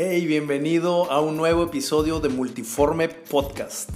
Hey, 0.00 0.26
bienvenido 0.26 1.10
a 1.10 1.20
un 1.20 1.36
nuevo 1.36 1.64
episodio 1.64 2.20
de 2.20 2.28
Multiforme 2.28 3.08
Podcast. 3.08 3.90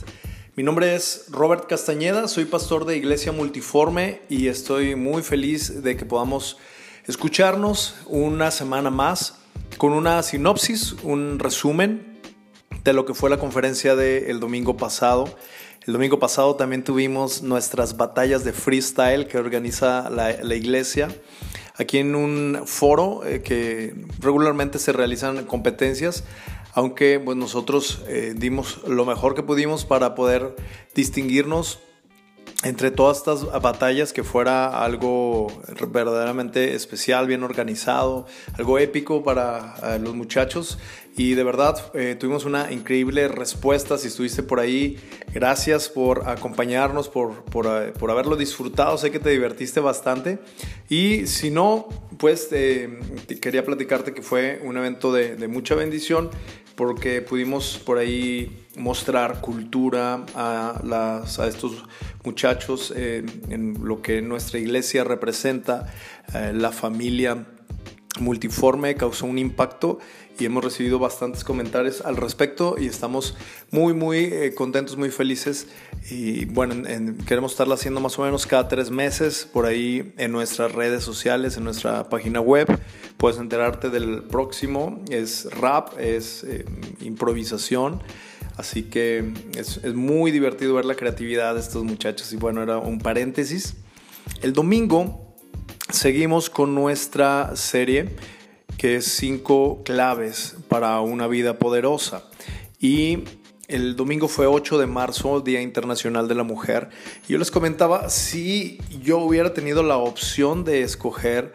Mi 0.56 0.64
nombre 0.64 0.96
es 0.96 1.26
Robert 1.30 1.68
Castañeda, 1.68 2.26
soy 2.26 2.44
pastor 2.44 2.86
de 2.86 2.96
Iglesia 2.96 3.30
Multiforme 3.30 4.20
y 4.28 4.48
estoy 4.48 4.96
muy 4.96 5.22
feliz 5.22 5.84
de 5.84 5.96
que 5.96 6.04
podamos 6.04 6.58
escucharnos 7.06 7.94
una 8.06 8.50
semana 8.50 8.90
más 8.90 9.36
con 9.78 9.92
una 9.92 10.20
sinopsis, 10.24 10.96
un 11.04 11.38
resumen 11.38 12.20
de 12.82 12.92
lo 12.94 13.06
que 13.06 13.14
fue 13.14 13.30
la 13.30 13.38
conferencia 13.38 13.94
del 13.94 14.40
domingo 14.40 14.76
pasado. 14.76 15.32
El 15.86 15.92
domingo 15.92 16.18
pasado 16.18 16.56
también 16.56 16.82
tuvimos 16.82 17.42
nuestras 17.42 17.96
batallas 17.96 18.42
de 18.42 18.52
freestyle 18.52 19.28
que 19.28 19.38
organiza 19.38 20.10
la, 20.10 20.32
la 20.42 20.54
iglesia 20.56 21.10
aquí 21.76 21.98
en 21.98 22.14
un 22.14 22.62
foro 22.66 23.24
eh, 23.24 23.42
que 23.42 23.94
regularmente 24.20 24.78
se 24.78 24.92
realizan 24.92 25.44
competencias, 25.44 26.24
aunque 26.74 27.20
pues, 27.20 27.36
nosotros 27.36 28.02
eh, 28.06 28.34
dimos 28.36 28.80
lo 28.86 29.04
mejor 29.04 29.34
que 29.34 29.42
pudimos 29.42 29.84
para 29.84 30.14
poder 30.14 30.56
distinguirnos 30.94 31.80
entre 32.64 32.92
todas 32.92 33.18
estas 33.18 33.60
batallas 33.60 34.12
que 34.12 34.22
fuera 34.22 34.84
algo 34.84 35.48
verdaderamente 35.88 36.74
especial, 36.74 37.26
bien 37.26 37.42
organizado, 37.42 38.26
algo 38.56 38.78
épico 38.78 39.24
para 39.24 39.74
eh, 39.82 39.98
los 39.98 40.14
muchachos. 40.14 40.78
Y 41.16 41.34
de 41.34 41.44
verdad 41.44 41.92
tuvimos 42.18 42.44
una 42.44 42.72
increíble 42.72 43.28
respuesta. 43.28 43.98
Si 43.98 44.08
estuviste 44.08 44.42
por 44.42 44.60
ahí, 44.60 44.98
gracias 45.34 45.88
por 45.88 46.28
acompañarnos, 46.28 47.08
por, 47.08 47.44
por, 47.44 47.92
por 47.92 48.10
haberlo 48.10 48.36
disfrutado. 48.36 48.96
Sé 48.96 49.10
que 49.10 49.18
te 49.18 49.30
divertiste 49.30 49.80
bastante. 49.80 50.38
Y 50.88 51.26
si 51.26 51.50
no, 51.50 51.88
pues 52.18 52.48
eh, 52.52 53.00
quería 53.40 53.64
platicarte 53.64 54.12
que 54.12 54.22
fue 54.22 54.60
un 54.62 54.76
evento 54.76 55.12
de, 55.12 55.48
mucha 55.48 55.74
bendición 55.74 56.30
porque 56.76 57.22
pudimos 57.22 57.80
por 57.84 57.98
ahí 57.98 58.66
mostrar 58.76 59.40
cultura 59.40 60.26
a, 60.34 60.80
las, 60.84 61.38
a 61.38 61.48
estos 61.48 61.84
muchachos 62.24 62.92
eh, 62.94 63.24
en 63.48 63.86
lo 63.86 64.02
que 64.02 64.22
nuestra 64.22 64.58
iglesia 64.58 65.02
representa, 65.02 65.92
eh, 66.34 66.52
la 66.54 66.72
familia 66.72 67.46
multiforme, 68.20 68.94
causó 68.94 69.26
un 69.26 69.38
impacto 69.38 69.98
y 70.38 70.44
hemos 70.44 70.64
recibido 70.64 70.98
bastantes 70.98 71.44
comentarios 71.44 72.00
al 72.00 72.16
respecto 72.16 72.76
y 72.78 72.86
estamos 72.86 73.36
muy, 73.70 73.94
muy 73.94 74.18
eh, 74.24 74.54
contentos, 74.54 74.96
muy 74.96 75.10
felices. 75.10 75.68
Y 76.10 76.46
bueno, 76.46 76.74
queremos 77.26 77.52
estarlo 77.52 77.74
haciendo 77.74 78.00
más 78.00 78.18
o 78.18 78.22
menos 78.22 78.46
cada 78.46 78.68
tres 78.68 78.90
meses 78.90 79.48
por 79.50 79.66
ahí 79.66 80.12
en 80.16 80.32
nuestras 80.32 80.72
redes 80.72 81.04
sociales, 81.04 81.56
en 81.56 81.64
nuestra 81.64 82.08
página 82.08 82.40
web. 82.40 82.66
Puedes 83.16 83.38
enterarte 83.38 83.90
del 83.90 84.24
próximo, 84.24 85.02
es 85.10 85.48
rap, 85.52 85.98
es 85.98 86.44
eh, 86.44 86.64
improvisación. 87.00 88.02
Así 88.56 88.84
que 88.84 89.32
es, 89.56 89.78
es 89.78 89.94
muy 89.94 90.30
divertido 90.30 90.74
ver 90.74 90.84
la 90.84 90.94
creatividad 90.94 91.54
de 91.54 91.60
estos 91.60 91.84
muchachos. 91.84 92.32
Y 92.32 92.36
bueno, 92.36 92.62
era 92.62 92.78
un 92.78 92.98
paréntesis. 92.98 93.74
El 94.40 94.52
domingo 94.52 95.36
seguimos 95.90 96.50
con 96.50 96.74
nuestra 96.74 97.54
serie 97.54 98.16
que 98.82 98.96
es 98.96 99.04
cinco 99.04 99.80
claves 99.84 100.56
para 100.66 101.00
una 101.02 101.28
vida 101.28 101.56
poderosa. 101.56 102.24
Y 102.80 103.20
el 103.68 103.94
domingo 103.94 104.26
fue 104.26 104.48
8 104.48 104.76
de 104.76 104.88
marzo, 104.88 105.40
Día 105.40 105.62
Internacional 105.62 106.26
de 106.26 106.34
la 106.34 106.42
Mujer. 106.42 106.88
Yo 107.28 107.38
les 107.38 107.52
comentaba, 107.52 108.10
si 108.10 108.80
yo 109.00 109.18
hubiera 109.18 109.54
tenido 109.54 109.84
la 109.84 109.98
opción 109.98 110.64
de 110.64 110.82
escoger 110.82 111.52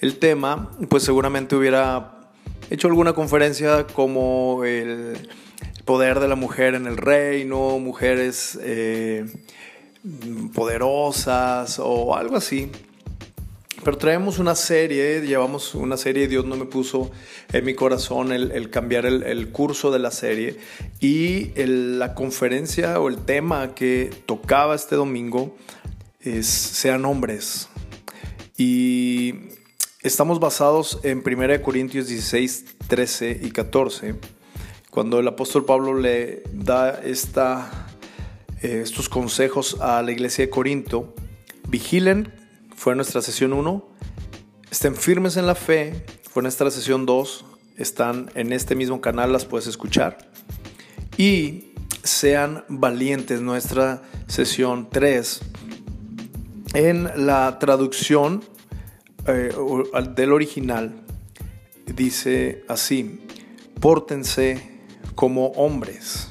el 0.00 0.16
tema, 0.18 0.70
pues 0.88 1.02
seguramente 1.02 1.54
hubiera 1.54 2.30
hecho 2.70 2.88
alguna 2.88 3.12
conferencia 3.12 3.86
como 3.86 4.64
el 4.64 5.28
poder 5.84 6.18
de 6.18 6.28
la 6.28 6.34
mujer 6.34 6.74
en 6.74 6.86
el 6.86 6.96
reino, 6.96 7.78
mujeres 7.78 8.58
eh, 8.62 9.26
poderosas 10.54 11.78
o 11.78 12.16
algo 12.16 12.36
así. 12.36 12.72
Pero 13.82 13.96
traemos 13.96 14.38
una 14.38 14.54
serie, 14.54 15.22
llevamos 15.22 15.74
una 15.74 15.96
serie, 15.96 16.28
Dios 16.28 16.44
no 16.44 16.56
me 16.56 16.66
puso 16.66 17.10
en 17.50 17.64
mi 17.64 17.74
corazón 17.74 18.30
el, 18.30 18.68
cambiar 18.68 19.06
el, 19.06 19.48
curso 19.48 19.90
de 19.90 19.98
la 19.98 20.10
serie 20.10 20.58
y 21.00 21.52
la 21.56 22.14
conferencia 22.14 23.00
o 23.00 23.08
el 23.08 23.24
tema 23.24 23.74
que 23.74 24.10
tocaba 24.26 24.74
este 24.74 24.96
domingo 24.96 25.56
es 26.20 26.46
Sean 26.46 27.06
hombres. 27.06 27.68
Y 28.58 29.34
estamos 30.02 30.40
basados 30.40 31.00
en 31.02 31.22
1 31.26 31.62
Corintios 31.62 32.08
16, 32.08 32.76
13 32.86 33.40
y 33.42 33.50
14, 33.50 34.16
cuando 34.90 35.20
el 35.20 35.28
apóstol 35.28 35.64
Pablo 35.64 35.98
le 35.98 36.42
da 36.52 37.00
esta, 37.02 37.88
eh, 38.60 38.80
estos 38.84 39.08
consejos 39.08 39.78
a 39.80 40.02
la 40.02 40.12
iglesia 40.12 40.44
de 40.44 40.50
Corinto, 40.50 41.14
vigilen 41.66 42.39
fue 42.80 42.96
nuestra 42.96 43.20
sesión 43.20 43.52
1. 43.52 43.86
Estén 44.70 44.96
firmes 44.96 45.36
en 45.36 45.46
la 45.46 45.54
fe, 45.54 46.06
fue 46.30 46.42
nuestra 46.42 46.70
sesión 46.70 47.04
2. 47.04 47.44
Están 47.76 48.30
en 48.34 48.54
este 48.54 48.74
mismo 48.74 49.02
canal, 49.02 49.34
las 49.34 49.44
puedes 49.44 49.66
escuchar. 49.66 50.16
Y 51.18 51.74
sean 52.02 52.64
valientes, 52.68 53.42
nuestra 53.42 54.00
sesión 54.28 54.88
3. 54.88 55.40
En 56.72 57.26
la 57.26 57.58
traducción 57.58 58.42
eh, 59.26 59.52
del 60.16 60.32
original 60.32 61.02
dice 61.84 62.64
así, 62.66 63.20
pórtense 63.78 64.80
como 65.14 65.48
hombres. 65.48 66.28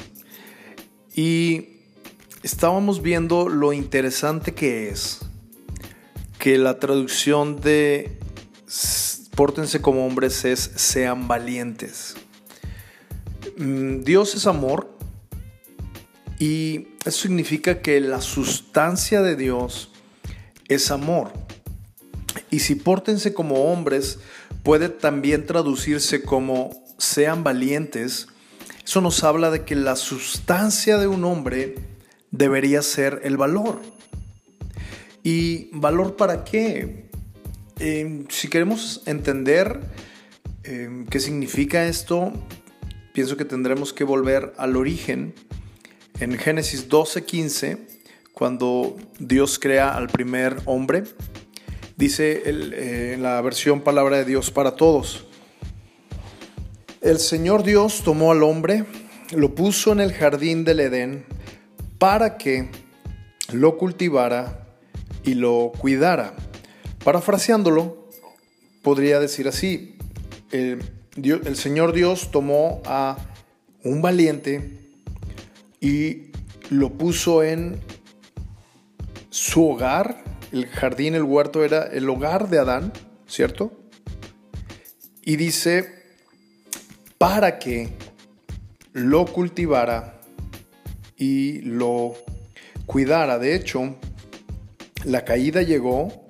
Y 1.13 1.83
estábamos 2.41 3.03
viendo 3.03 3.49
lo 3.49 3.71
interesante 3.71 4.55
que 4.55 4.89
es 4.89 5.28
que 6.39 6.57
la 6.57 6.79
traducción 6.79 7.61
de 7.61 8.17
pórtense 9.35 9.81
como 9.81 10.05
hombres 10.05 10.43
es 10.45 10.71
sean 10.75 11.27
valientes. 11.27 12.15
Mm, 13.57 14.01
Dios 14.01 14.33
es 14.35 14.47
amor 14.47 14.97
y 16.39 16.87
eso 17.05 17.21
significa 17.21 17.81
que 17.81 17.99
la 18.01 18.21
sustancia 18.21 19.21
de 19.21 19.35
Dios 19.35 19.91
es 20.67 20.89
amor. 20.91 21.31
Y 22.49 22.59
si 22.59 22.75
pórtense 22.75 23.33
como 23.33 23.71
hombres 23.71 24.19
puede 24.63 24.89
también 24.89 25.45
traducirse 25.45 26.21
como 26.21 26.71
sean 26.97 27.43
valientes. 27.43 28.27
Eso 28.83 29.01
nos 29.01 29.23
habla 29.23 29.51
de 29.51 29.65
que 29.65 29.75
la 29.75 29.95
sustancia 29.95 30.97
de 30.97 31.07
un 31.07 31.23
hombre 31.23 31.75
debería 32.31 32.81
ser 32.81 33.21
el 33.23 33.37
valor. 33.37 33.81
¿Y 35.23 35.69
valor 35.73 36.15
para 36.15 36.43
qué? 36.43 37.09
Em, 37.79 38.25
si 38.29 38.47
queremos 38.47 39.01
entender 39.05 39.79
em, 40.63 41.05
qué 41.05 41.19
significa 41.19 41.87
esto, 41.87 42.33
pienso 43.13 43.37
que 43.37 43.45
tendremos 43.45 43.93
que 43.93 44.03
volver 44.03 44.53
al 44.57 44.75
origen. 44.75 45.33
En 46.19 46.37
Génesis 46.37 46.89
12:15, 46.89 47.77
cuando 48.33 48.97
Dios 49.19 49.59
crea 49.59 49.95
al 49.95 50.07
primer 50.07 50.57
hombre, 50.65 51.03
dice 51.97 52.43
eh, 52.45 53.13
en 53.15 53.23
la 53.23 53.41
versión 53.41 53.81
Palabra 53.81 54.17
de 54.17 54.25
Dios 54.25 54.51
para 54.51 54.75
todos, 54.75 55.25
el 57.01 57.19
Señor 57.19 57.63
Dios 57.63 58.03
tomó 58.03 58.31
al 58.31 58.43
hombre, 58.43 58.85
lo 59.31 59.55
puso 59.55 59.91
en 59.93 60.01
el 60.01 60.13
jardín 60.13 60.65
del 60.65 60.81
Edén 60.81 61.25
para 61.97 62.37
que 62.37 62.69
lo 63.51 63.77
cultivara 63.77 64.68
y 65.23 65.33
lo 65.33 65.71
cuidara. 65.77 66.33
Parafraseándolo, 67.03 68.09
podría 68.81 69.19
decir 69.19 69.47
así, 69.47 69.95
el, 70.51 70.81
Señor 71.55 71.93
Dios 71.93 72.31
tomó 72.31 72.81
a 72.85 73.17
un 73.83 74.01
valiente 74.01 74.79
y 75.79 76.31
lo 76.69 76.91
puso 76.91 77.43
en 77.43 77.79
su 79.29 79.69
hogar, 79.69 80.23
el 80.51 80.67
jardín, 80.67 81.15
el 81.15 81.23
huerto 81.23 81.63
era 81.63 81.83
el 81.83 82.09
hogar 82.09 82.49
de 82.49 82.59
Adán, 82.59 82.93
¿cierto? 83.27 83.71
Y 85.23 85.35
dice, 85.35 85.99
para 87.17 87.59
que 87.59 87.89
lo 88.93 89.25
cultivara 89.25 90.19
y 91.17 91.61
lo 91.61 92.15
cuidara. 92.85 93.37
De 93.37 93.55
hecho, 93.55 93.95
la 95.05 95.25
caída 95.25 95.61
llegó 95.61 96.29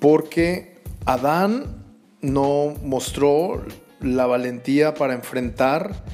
porque 0.00 0.82
Adán 1.06 1.84
no 2.20 2.74
mostró 2.82 3.64
la 4.00 4.26
valentía 4.26 4.94
para 4.94 5.14
enfrentar 5.14 6.04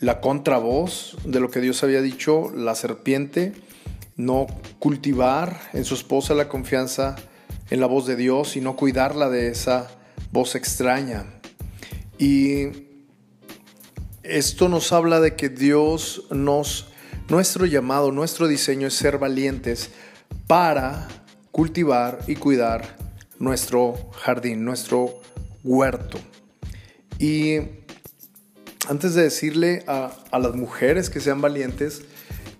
la 0.00 0.20
contravoz 0.20 1.16
de 1.24 1.40
lo 1.40 1.50
que 1.50 1.60
Dios 1.60 1.82
había 1.82 2.00
dicho, 2.00 2.50
la 2.54 2.74
serpiente, 2.74 3.52
no 4.16 4.46
cultivar 4.78 5.60
en 5.72 5.84
su 5.84 5.94
esposa 5.94 6.34
la 6.34 6.48
confianza 6.48 7.16
en 7.70 7.80
la 7.80 7.86
voz 7.86 8.06
de 8.06 8.16
Dios 8.16 8.56
y 8.56 8.60
no 8.60 8.76
cuidarla 8.76 9.28
de 9.28 9.48
esa 9.48 9.88
voz 10.32 10.54
extraña. 10.54 11.26
Y 12.18 12.68
esto 14.22 14.68
nos 14.68 14.92
habla 14.92 15.20
de 15.20 15.36
que 15.36 15.48
Dios 15.48 16.24
nos, 16.30 16.88
nuestro 17.28 17.66
llamado, 17.66 18.12
nuestro 18.12 18.48
diseño 18.48 18.88
es 18.88 18.94
ser 18.94 19.18
valientes 19.18 19.90
para 20.46 21.08
cultivar 21.52 22.20
y 22.26 22.36
cuidar 22.36 22.96
nuestro 23.38 24.10
jardín, 24.12 24.64
nuestro 24.64 25.20
huerto. 25.64 26.18
Y 27.18 27.58
antes 28.88 29.14
de 29.14 29.22
decirle 29.22 29.84
a, 29.86 30.12
a 30.30 30.38
las 30.38 30.54
mujeres 30.54 31.10
que 31.10 31.20
sean 31.20 31.40
valientes, 31.40 32.02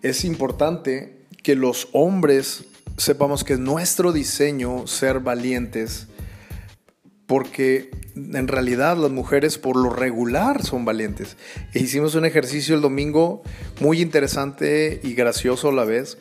es 0.03 0.25
importante 0.25 1.27
que 1.43 1.55
los 1.55 1.89
hombres 1.93 2.65
sepamos 2.97 3.45
que 3.45 3.55
es 3.55 3.59
nuestro 3.59 4.13
diseño 4.13 4.87
ser 4.87 5.21
valientes, 5.21 6.09
porque 7.27 7.91
en 8.17 8.49
realidad 8.49 8.97
las 8.97 9.11
mujeres 9.11 9.59
por 9.59 9.77
lo 9.77 9.91
regular 9.91 10.65
son 10.65 10.85
valientes. 10.85 11.37
E 11.73 11.81
hicimos 11.81 12.15
un 12.15 12.25
ejercicio 12.25 12.75
el 12.75 12.81
domingo 12.81 13.43
muy 13.81 14.01
interesante 14.01 15.01
y 15.03 15.15
gracioso 15.15 15.69
a 15.69 15.73
la 15.73 15.85
vez, 15.85 16.19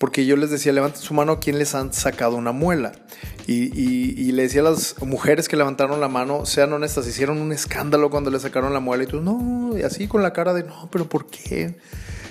porque 0.00 0.24
yo 0.24 0.34
les 0.36 0.48
decía, 0.48 0.72
levanten 0.72 1.02
su 1.02 1.12
mano 1.12 1.32
a 1.32 1.40
quien 1.40 1.58
les 1.58 1.74
han 1.74 1.92
sacado 1.92 2.36
una 2.36 2.52
muela. 2.52 2.92
Y, 3.46 4.32
le 4.32 4.44
decía 4.44 4.62
a 4.62 4.64
las 4.64 4.96
mujeres 5.02 5.46
que 5.46 5.58
levantaron 5.58 6.00
la 6.00 6.08
mano, 6.08 6.46
sean 6.46 6.72
honestas, 6.72 7.06
hicieron 7.06 7.36
un 7.38 7.52
escándalo 7.52 8.08
cuando 8.08 8.30
le 8.30 8.40
sacaron 8.40 8.72
la 8.72 8.80
muela 8.80 9.04
y 9.04 9.06
tú, 9.06 9.20
no, 9.20 9.76
y 9.76 9.82
así 9.82 10.08
con 10.08 10.22
la 10.22 10.32
cara 10.32 10.54
de, 10.54 10.62
no, 10.62 10.88
pero 10.90 11.06
¿por 11.06 11.26
qué? 11.26 11.76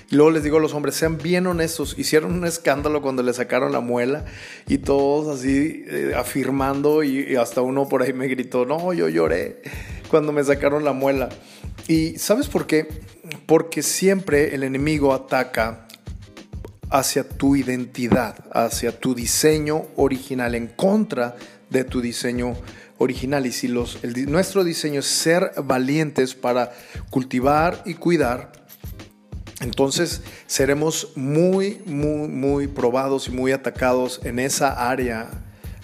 Y 0.09 0.15
luego 0.15 0.31
les 0.31 0.41
digo 0.41 0.57
a 0.57 0.61
los 0.61 0.73
hombres, 0.73 0.95
sean 0.95 1.19
bien 1.19 1.45
honestos, 1.45 1.93
hicieron 1.99 2.33
un 2.33 2.45
escándalo 2.45 3.03
cuando 3.03 3.21
le 3.21 3.33
sacaron 3.33 3.71
la 3.71 3.81
muela 3.81 4.25
y 4.67 4.79
todos 4.79 5.37
así 5.37 5.83
eh, 5.87 6.13
afirmando 6.17 7.03
y, 7.03 7.35
hasta 7.35 7.61
uno 7.61 7.87
por 7.87 8.01
ahí 8.01 8.13
me 8.13 8.25
gritó, 8.27 8.65
no, 8.65 8.93
yo 8.93 9.09
lloré 9.09 9.61
cuando 10.09 10.31
me 10.31 10.43
sacaron 10.43 10.83
la 10.83 10.93
muela. 10.93 11.29
¿Y 11.87 12.17
sabes 12.17 12.47
por 12.47 12.65
qué? 12.65 12.87
Porque 13.45 13.83
siempre 13.83 14.55
el 14.55 14.63
enemigo 14.63 15.13
ataca 15.13 15.85
hacia 16.89 17.27
tu 17.27 17.55
identidad, 17.55 18.35
hacia 18.51 18.97
tu 18.99 19.13
diseño 19.13 19.85
original, 19.95 20.55
en 20.55 20.67
contra 20.67 21.35
de 21.69 21.83
tu 21.83 22.01
diseño 22.01 22.55
original. 22.97 23.45
Y 23.45 23.51
si 23.51 23.67
los, 23.67 23.99
nuestro 24.27 24.63
diseño 24.63 24.99
es 25.01 25.07
ser 25.07 25.51
valientes 25.63 26.35
para 26.35 26.71
cultivar 27.09 27.81
y 27.85 27.93
cuidar, 27.93 28.51
entonces 29.61 30.21
seremos 30.47 31.11
muy, 31.15 31.81
muy, 31.85 32.27
muy 32.27 32.67
probados 32.67 33.27
y 33.27 33.31
muy 33.31 33.51
atacados 33.51 34.21
en 34.23 34.39
esa 34.39 34.89
área 34.89 35.29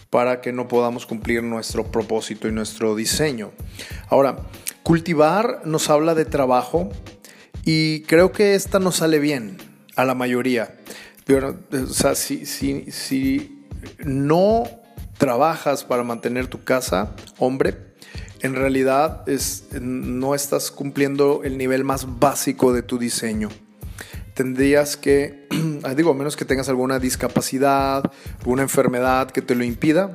para 0.09 0.39
que 0.39 0.53
no 0.53 0.67
podamos 0.67 1.05
cumplir 1.05 1.43
nuestro 1.43 1.91
propósito 1.91 2.47
y 2.47 2.51
nuestro 2.51 2.95
diseño. 2.95 3.51
Ahora, 4.07 4.37
cultivar 4.81 5.61
nos 5.65 5.89
habla 5.89 6.15
de 6.15 6.25
trabajo 6.25 6.89
y 7.65 8.01
creo 8.03 8.31
que 8.31 8.55
esta 8.55 8.79
nos 8.79 8.97
sale 8.97 9.19
bien 9.19 9.74
a 9.95 10.05
la 10.05 10.15
mayoría. 10.15 10.75
Si 12.91 13.65
no 14.03 14.63
trabajas 15.17 15.83
para 15.83 16.03
mantener 16.03 16.47
tu 16.47 16.63
casa, 16.63 17.15
hombre, 17.39 17.77
en 18.41 18.55
realidad 18.55 19.23
es, 19.27 19.67
no 19.81 20.35
estás 20.35 20.71
cumpliendo 20.71 21.41
el 21.43 21.57
nivel 21.57 21.83
más 21.83 22.19
básico 22.19 22.73
de 22.73 22.83
tu 22.83 22.97
diseño 22.97 23.49
tendrías 24.35 24.97
que, 24.97 25.47
digo, 25.95 26.11
a 26.11 26.13
menos 26.13 26.35
que 26.35 26.45
tengas 26.45 26.69
alguna 26.69 26.99
discapacidad, 26.99 28.11
alguna 28.39 28.61
enfermedad 28.61 29.31
que 29.31 29.41
te 29.41 29.55
lo 29.55 29.63
impida, 29.63 30.13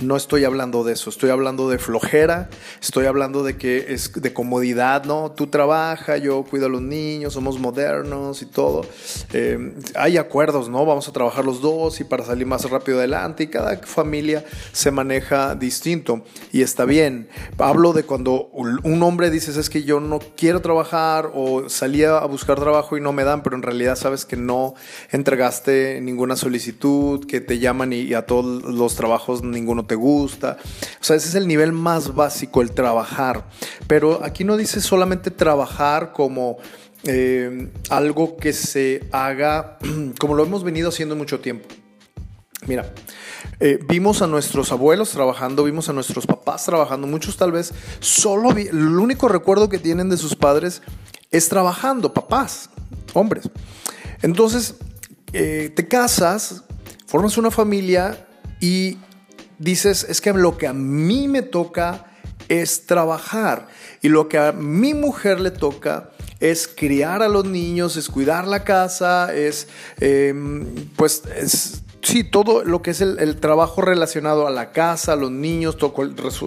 no 0.00 0.16
estoy 0.16 0.44
hablando 0.44 0.82
de 0.82 0.94
eso, 0.94 1.10
estoy 1.10 1.30
hablando 1.30 1.68
de 1.68 1.78
flojera, 1.78 2.48
estoy 2.82 3.06
hablando 3.06 3.42
de 3.44 3.56
que 3.56 3.92
es 3.94 4.12
de 4.12 4.32
comodidad, 4.32 5.04
¿no? 5.04 5.30
Tú 5.30 5.46
trabajas, 5.46 6.20
yo 6.20 6.42
cuido 6.42 6.66
a 6.66 6.68
los 6.68 6.82
niños, 6.82 7.34
somos 7.34 7.58
modernos 7.58 8.42
y 8.42 8.46
todo. 8.46 8.84
Eh, 9.32 9.74
hay 9.94 10.16
acuerdos, 10.16 10.68
¿no? 10.68 10.84
Vamos 10.84 11.08
a 11.08 11.12
trabajar 11.12 11.44
los 11.44 11.60
dos 11.60 12.00
y 12.00 12.04
para 12.04 12.24
salir 12.24 12.46
más 12.46 12.68
rápido 12.68 12.98
adelante 12.98 13.44
y 13.44 13.46
cada 13.46 13.76
familia 13.78 14.44
se 14.72 14.90
maneja 14.90 15.54
distinto 15.54 16.24
y 16.52 16.62
está 16.62 16.84
bien. 16.84 17.28
Hablo 17.58 17.92
de 17.92 18.02
cuando 18.02 18.48
un 18.52 19.02
hombre 19.02 19.30
dices 19.30 19.56
es 19.56 19.70
que 19.70 19.84
yo 19.84 20.00
no 20.00 20.18
quiero 20.36 20.60
trabajar 20.60 21.30
o 21.34 21.68
salía 21.68 22.18
a 22.18 22.26
buscar 22.26 22.58
trabajo 22.58 22.96
y 22.96 23.00
no 23.00 23.12
me 23.12 23.24
dan, 23.24 23.42
pero 23.42 23.56
en 23.56 23.62
realidad 23.62 23.96
sabes 23.96 24.24
que 24.24 24.36
no 24.36 24.74
entregaste 25.10 26.00
ninguna 26.00 26.36
solicitud, 26.36 27.26
que 27.26 27.40
te 27.40 27.58
llaman 27.58 27.92
y 27.92 28.12
a 28.14 28.26
todos 28.26 28.64
los 28.64 28.96
trabajos 28.96 29.42
ninguno 29.42 29.83
te 29.86 29.94
gusta. 29.94 30.56
O 31.00 31.04
sea, 31.04 31.16
ese 31.16 31.28
es 31.28 31.34
el 31.34 31.46
nivel 31.46 31.72
más 31.72 32.14
básico, 32.14 32.62
el 32.62 32.72
trabajar. 32.72 33.44
Pero 33.86 34.24
aquí 34.24 34.44
no 34.44 34.56
dice 34.56 34.80
solamente 34.80 35.30
trabajar 35.30 36.12
como... 36.12 36.58
Eh, 37.06 37.70
algo 37.90 38.38
que 38.38 38.54
se 38.54 39.06
haga 39.12 39.76
como 40.18 40.34
lo 40.34 40.42
hemos 40.42 40.64
venido 40.64 40.88
haciendo 40.88 41.14
mucho 41.14 41.38
tiempo. 41.38 41.68
Mira, 42.66 42.94
eh, 43.60 43.78
vimos 43.86 44.22
a 44.22 44.26
nuestros 44.26 44.72
abuelos 44.72 45.10
trabajando, 45.10 45.64
vimos 45.64 45.88
a 45.88 45.92
nuestros 45.92 46.26
papás 46.26 46.64
trabajando, 46.64 47.06
muchos 47.06 47.36
tal 47.36 47.52
vez 47.52 47.74
solo, 48.00 48.50
el 48.52 48.98
único 48.98 49.28
recuerdo 49.28 49.68
que 49.68 49.78
tienen 49.78 50.08
de 50.08 50.16
sus 50.16 50.34
padres 50.34 50.82
es 51.30 51.48
trabajando, 51.48 52.14
papás, 52.14 52.70
hombres. 53.12 53.50
Entonces, 54.22 54.76
eh, 55.32 55.72
te 55.74 55.86
casas, 55.86 56.64
formas 57.06 57.36
una 57.36 57.50
familia 57.50 58.26
y 58.60 58.98
dices, 59.58 60.06
es 60.08 60.20
que 60.20 60.32
lo 60.32 60.56
que 60.56 60.66
a 60.66 60.72
mí 60.72 61.28
me 61.28 61.42
toca 61.42 62.06
es 62.48 62.86
trabajar 62.86 63.68
y 64.02 64.08
lo 64.08 64.28
que 64.28 64.38
a 64.38 64.52
mi 64.52 64.94
mujer 64.94 65.40
le 65.40 65.50
toca 65.50 66.10
es 66.40 66.68
criar 66.68 67.22
a 67.22 67.28
los 67.28 67.46
niños, 67.46 67.96
es 67.96 68.08
cuidar 68.08 68.46
la 68.46 68.64
casa, 68.64 69.34
es, 69.34 69.68
em, 70.00 70.66
pues, 70.96 71.22
es, 71.36 71.82
sí, 72.02 72.22
todo 72.22 72.64
lo 72.64 72.82
que 72.82 72.90
es 72.90 73.00
el, 73.00 73.36
trabajo 73.36 73.80
relacionado 73.80 74.46
a 74.46 74.50
la 74.50 74.72
casa, 74.72 75.14
a 75.14 75.16
los 75.16 75.30
niños, 75.30 75.78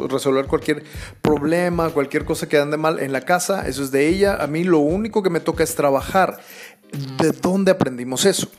resolver 0.09 0.45
cualquier 0.45 0.83
problema, 1.21 1.89
cualquier 1.89 2.25
cosa 2.25 2.47
que 2.47 2.57
ande 2.57 2.77
mal 2.77 2.99
en 2.99 3.11
la 3.11 3.21
casa, 3.21 3.67
eso 3.67 3.83
es 3.83 3.91
de 3.91 4.07
ella. 4.07 4.35
A 4.35 4.47
mí 4.47 4.63
lo 4.63 4.79
único 4.79 5.23
que 5.23 5.29
me 5.29 5.39
toca 5.39 5.63
es 5.63 5.75
trabajar. 5.75 6.39
¿De 7.19 7.31
dónde 7.31 7.71
aprendimos 7.71 8.25
eso? 8.25 8.49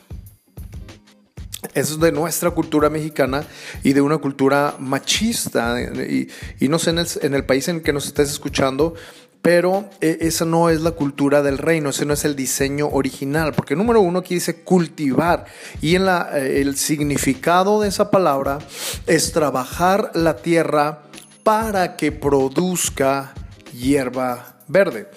Eso 1.73 1.93
es 1.95 1.99
de 1.99 2.11
nuestra 2.11 2.51
cultura 2.51 2.89
mexicana 2.89 3.45
y 3.83 3.93
de 3.93 4.01
una 4.01 4.17
cultura 4.17 4.75
machista. 4.79 5.75
Y, 5.81 6.67
no 6.67 6.79
sé 6.79 6.91
en 6.91 7.33
el, 7.33 7.45
país 7.45 7.67
en 7.67 7.81
que 7.81 7.93
nos 7.93 8.07
estés 8.07 8.29
escuchando, 8.29 8.95
pero 9.41 9.89
eh, 10.01 10.17
esa 10.21 10.45
no 10.45 10.69
es 10.69 10.81
la 10.81 10.91
cultura 10.91 11.41
del 11.41 11.57
reino, 11.57 11.89
ese 11.89 12.05
no 12.05 12.13
es 12.13 12.25
el 12.25 12.35
diseño 12.35 12.89
original, 12.89 13.53
porque 13.53 13.75
número 13.75 14.01
uno 14.01 14.19
aquí 14.19 14.35
dice 14.35 14.63
cultivar 14.63 15.45
y 15.81 15.95
en 15.95 16.07
eh, 16.07 16.61
el 16.61 16.75
significado 16.75 17.81
de 17.81 17.87
esa 17.87 18.11
palabra 18.11 18.59
es 19.07 19.31
trabajar 19.31 20.11
la 20.13 20.37
tierra 20.37 21.03
para 21.43 21.95
que 21.95 22.11
produzca 22.11 23.33
hierba 23.71 24.57
verde 24.67 25.07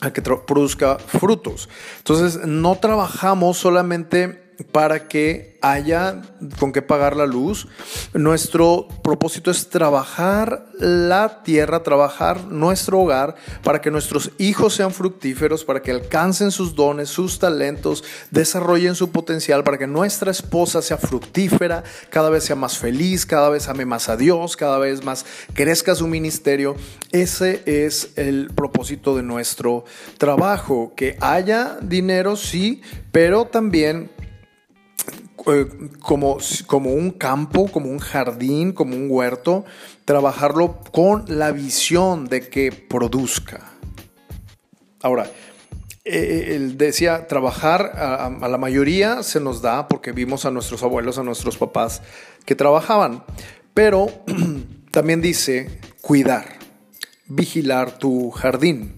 a 0.00 0.12
que 0.12 0.22
produzca 0.22 0.98
frutos. 0.98 1.68
Entonces, 1.98 2.46
no 2.46 2.76
trabajamos 2.76 3.56
solamente 3.56 4.43
para 4.72 5.08
que 5.08 5.58
haya 5.64 6.20
con 6.58 6.72
qué 6.72 6.82
pagar 6.82 7.16
la 7.16 7.26
luz. 7.26 7.66
Nuestro 8.12 8.86
propósito 9.02 9.50
es 9.50 9.70
trabajar 9.70 10.66
la 10.78 11.42
tierra, 11.42 11.82
trabajar 11.82 12.44
nuestro 12.44 13.00
hogar 13.00 13.36
para 13.62 13.80
que 13.80 13.90
nuestros 13.90 14.30
hijos 14.38 14.74
sean 14.74 14.92
fructíferos, 14.92 15.64
para 15.64 15.80
que 15.80 15.90
alcancen 15.90 16.50
sus 16.50 16.74
dones, 16.74 17.08
sus 17.08 17.38
talentos, 17.38 18.04
desarrollen 18.30 18.94
su 18.94 19.10
potencial, 19.10 19.64
para 19.64 19.78
que 19.78 19.86
nuestra 19.86 20.30
esposa 20.30 20.82
sea 20.82 20.98
fructífera, 20.98 21.82
cada 22.10 22.28
vez 22.28 22.44
sea 22.44 22.56
más 22.56 22.76
feliz, 22.76 23.24
cada 23.24 23.48
vez 23.48 23.68
ame 23.68 23.86
más 23.86 24.08
a 24.08 24.16
Dios, 24.16 24.56
cada 24.56 24.78
vez 24.78 25.02
más 25.02 25.24
crezca 25.54 25.94
su 25.94 26.06
ministerio. 26.06 26.76
Ese 27.10 27.62
es 27.64 28.10
el 28.16 28.48
propósito 28.54 29.16
de 29.16 29.22
nuestro 29.22 29.84
trabajo, 30.18 30.92
que 30.94 31.16
haya 31.20 31.78
dinero, 31.80 32.36
sí, 32.36 32.82
pero 33.12 33.46
también 33.46 34.10
eh, 35.46 35.66
como, 36.00 36.38
como 36.66 36.92
un 36.92 37.10
campo, 37.10 37.70
como 37.70 37.90
un 37.90 37.98
jardín, 37.98 38.72
como 38.72 38.96
un 38.96 39.10
huerto, 39.10 39.64
trabajarlo 40.04 40.80
con 40.90 41.24
la 41.28 41.52
visión 41.52 42.26
de 42.26 42.48
que 42.48 42.72
produzca. 42.72 43.72
Ahora, 45.02 45.24
eh, 46.04 46.16
eh, 46.16 46.54
él 46.56 46.78
decía, 46.78 47.26
trabajar 47.26 47.92
a, 47.94 48.26
a, 48.26 48.48
la 48.48 48.58
mayoría 48.58 49.22
se 49.22 49.38
nos 49.38 49.60
da 49.60 49.86
porque 49.86 50.12
vimos 50.12 50.46
a 50.46 50.50
nuestros 50.50 50.82
abuelos, 50.82 51.18
a 51.18 51.22
nuestros 51.22 51.58
papás 51.58 52.00
que 52.46 52.54
trabajaban, 52.54 53.22
pero 53.74 54.06
también 54.90 55.20
dice 55.20 55.78
cuidar, 56.00 56.46
vigilar 57.26 57.98
tu 57.98 58.30
jardín. 58.30 58.94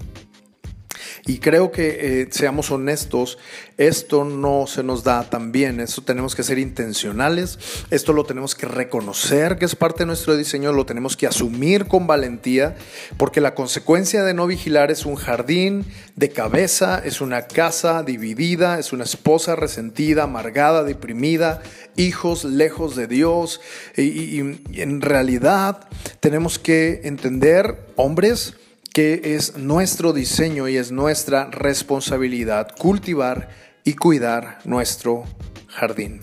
Y 1.26 1.38
creo 1.38 1.72
que 1.72 2.22
eh, 2.22 2.28
seamos 2.30 2.70
honestos, 2.70 3.36
esto 3.78 4.24
no 4.24 4.66
se 4.68 4.84
nos 4.84 5.02
da 5.02 5.28
tan 5.28 5.50
bien, 5.50 5.80
esto 5.80 6.02
tenemos 6.02 6.36
que 6.36 6.44
ser 6.44 6.58
intencionales, 6.58 7.58
esto 7.90 8.12
lo 8.12 8.24
tenemos 8.24 8.54
que 8.54 8.66
reconocer 8.66 9.58
que 9.58 9.64
es 9.64 9.74
parte 9.74 10.00
de 10.00 10.06
nuestro 10.06 10.36
diseño, 10.36 10.72
lo 10.72 10.86
tenemos 10.86 11.16
que 11.16 11.26
asumir 11.26 11.86
con 11.86 12.06
valentía, 12.06 12.76
porque 13.16 13.40
la 13.40 13.54
consecuencia 13.54 14.22
de 14.22 14.34
no 14.34 14.46
vigilar 14.46 14.92
es 14.92 15.04
un 15.04 15.16
jardín 15.16 15.84
de 16.14 16.30
cabeza, 16.30 17.02
es 17.04 17.20
una 17.20 17.48
casa 17.48 18.04
dividida, 18.04 18.78
es 18.78 18.92
una 18.92 19.04
esposa 19.04 19.56
resentida, 19.56 20.22
amargada, 20.22 20.84
deprimida, 20.84 21.60
hijos 21.96 22.44
lejos 22.44 22.94
de 22.94 23.08
Dios. 23.08 23.60
y, 23.96 24.02
y 24.40 24.80
en 24.80 25.00
realidad 25.00 25.88
tenemos 26.20 26.60
que 26.60 27.00
entender, 27.02 27.76
hombres, 27.96 28.54
que 28.96 29.34
es 29.36 29.58
nuestro 29.58 30.14
diseño 30.14 30.68
y 30.68 30.78
es 30.78 30.90
nuestra 30.90 31.50
responsabilidad 31.50 32.68
cultivar 32.78 33.50
y 33.84 33.92
cuidar 33.92 34.60
nuestro 34.64 35.24
jardín. 35.68 36.22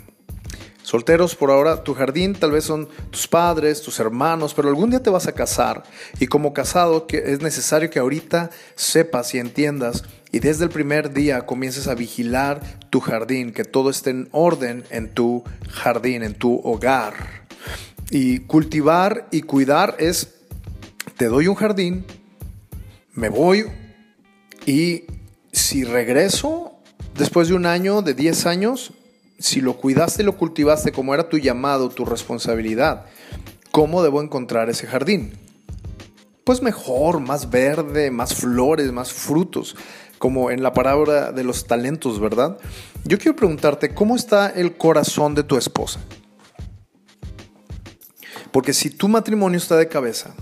Solteros, 0.82 1.36
por 1.36 1.51
ahora 1.51 1.84
tu 1.84 1.94
jardín 1.94 2.34
tal 2.34 2.51
vez 2.51 2.63
son 2.63 2.89
tus 3.12 3.27
padres, 3.27 3.84
tus 3.84 4.00
hermanos, 4.00 4.56
pero 4.56 4.70
algún 4.70 4.89
día 4.89 5.03
te 5.03 5.12
vas 5.12 5.27
a 5.27 5.34
casar 5.34 5.84
y 6.20 6.25
como 6.25 6.51
casado 6.51 7.06
es 7.12 7.44
necesario 7.44 7.92
que 7.92 8.00
ahorita 8.00 8.50
sepas 8.74 9.36
y 9.36 9.38
entiendas 9.38 10.03
y 10.32 10.39
desde 10.39 10.63
el 10.63 10.72
primer 10.72 11.13
día 11.13 11.46
comiences 11.46 11.88
a 11.88 11.94
vigilar 11.94 12.60
tu 12.89 13.01
jardín, 13.01 13.53
que 13.53 13.65
todo 13.65 13.92
esté 13.92 14.10
en 14.10 14.30
orden 14.32 14.84
en 14.89 15.13
tu 15.13 15.44
jardín, 15.70 16.24
en 16.24 16.34
tu 16.34 16.60
hogar. 16.63 17.46
Y 18.10 18.39
cultivar 18.39 19.27
y 19.30 19.44
cuidar 19.44 19.96
es, 20.00 20.34
te 21.18 21.27
doy 21.27 21.48
un 21.48 21.53
jardín, 21.53 22.03
me 23.13 23.29
voy 23.29 23.65
y 24.65 25.03
si 25.51 25.84
regreso 25.84 26.74
después 27.17 27.48
de 27.48 27.53
un 27.53 27.65
año, 27.65 28.01
de 28.01 28.13
10 28.13 28.46
años, 28.46 28.93
si 29.39 29.62
lo 29.62 29.77
cuidaste 29.77 30.24
y 30.24 30.25
lo 30.25 30.38
cultivaste 30.38 30.91
como 30.91 31.13
era 31.13 31.29
tu 31.29 31.38
llamado, 31.38 31.89
tu 31.89 32.05
responsabilidad, 32.05 33.05
¿cómo 33.72 34.03
debo 34.03 34.22
encontrar 34.22 34.70
ese 34.70 34.88
jardín? 34.88 35.34
Pues 36.43 36.62
mejor, 36.62 37.20
más 37.20 37.50
verde, 37.50 38.12
más 38.12 38.36
flores, 38.36 38.91
más 38.91 39.13
frutos, 39.13 39.75
como 40.17 40.51
en 40.51 40.63
la 40.63 40.74
parábola 40.74 41.32
de 41.32 41.43
los 41.43 41.67
talentos, 41.67 42.20
¿verdad? 42.20 42.58
Yo 43.05 43.17
quiero 43.17 43.36
preguntarte, 43.36 43.93
¿cómo 43.93 44.15
está 44.15 44.50
el 44.50 44.77
corazón 44.77 45.36
de 45.36 45.43
tu 45.43 45.58
esposa? 45.58 46.00
Porque 48.51 48.74
si 48.74 48.89
tu 48.89 49.08
matrimonio 49.08 49.58
está 49.58 49.75
de 49.77 49.88
cabeza, 49.88 50.36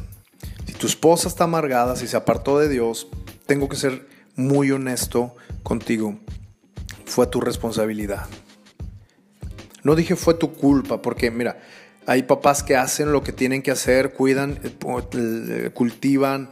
tu 0.81 0.87
esposa 0.87 1.27
está 1.27 1.43
amargada, 1.43 1.95
si 1.95 2.07
se 2.07 2.17
apartó 2.17 2.57
de 2.57 2.67
Dios, 2.67 3.07
tengo 3.45 3.69
que 3.69 3.75
ser 3.75 4.07
muy 4.35 4.71
honesto 4.71 5.35
contigo. 5.61 6.17
Fue 7.05 7.27
tu 7.27 7.39
responsabilidad. 7.39 8.25
No 9.83 9.93
dije 9.93 10.15
fue 10.15 10.33
tu 10.33 10.55
culpa, 10.55 10.99
porque 11.03 11.29
mira, 11.29 11.61
hay 12.07 12.23
papás 12.23 12.63
que 12.63 12.77
hacen 12.77 13.11
lo 13.11 13.21
que 13.21 13.31
tienen 13.31 13.61
que 13.61 13.69
hacer, 13.69 14.13
cuidan, 14.13 14.59
eh, 14.63 14.75
eh, 15.13 15.69
cultivan 15.71 16.49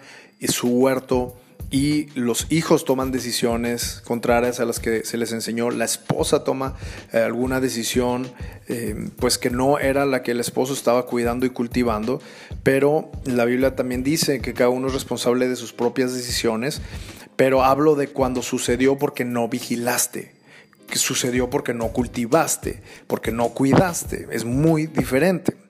su 0.48 0.68
huerto, 0.68 1.39
y 1.72 2.08
los 2.20 2.48
hijos 2.50 2.84
toman 2.84 3.12
decisiones 3.12 4.02
contrarias 4.06 4.60
a 4.60 4.66
las 4.66 4.80
que 4.80 5.06
se 5.06 5.18
les 5.18 5.32
enseñó, 5.32 5.70
la 5.70 5.86
esposa 5.86 6.44
toma 6.44 6.76
eh, 7.14 7.20
alguna 7.20 7.60
decisión 7.60 8.32
eh, 8.68 9.10
pues 9.18 9.38
que 9.38 9.52
no 9.52 9.78
era 9.78 10.06
la 10.06 10.24
que 10.24 10.32
el 10.32 10.40
esposo 10.40 10.74
estaba 10.74 11.06
cuidando 11.06 11.46
y 11.46 11.52
cultivando, 11.52 12.22
pero 12.64 13.12
la 13.26 13.46
Biblia 13.46 13.76
también 13.76 14.04
dice 14.04 14.42
que 14.42 14.54
cada 14.54 14.70
uno 14.70 14.88
es 14.88 14.94
responsable 14.94 15.48
de 15.48 15.56
sus 15.56 15.72
propias 15.74 16.14
decisiones, 16.14 16.82
pero 17.36 17.64
hablo 17.64 17.96
de 17.96 18.08
cuando 18.08 18.42
sucedió 18.42 18.98
porque 18.98 19.24
no 19.24 19.48
vigilaste, 19.48 20.34
que 20.90 20.98
sucedió 20.98 21.52
porque 21.52 21.76
no 21.76 21.90
cultivaste, 21.90 22.82
porque 23.06 23.32
no 23.32 23.50
cuidaste, 23.50 24.28
es 24.32 24.44
muy 24.44 24.88
diferente. 24.88 25.69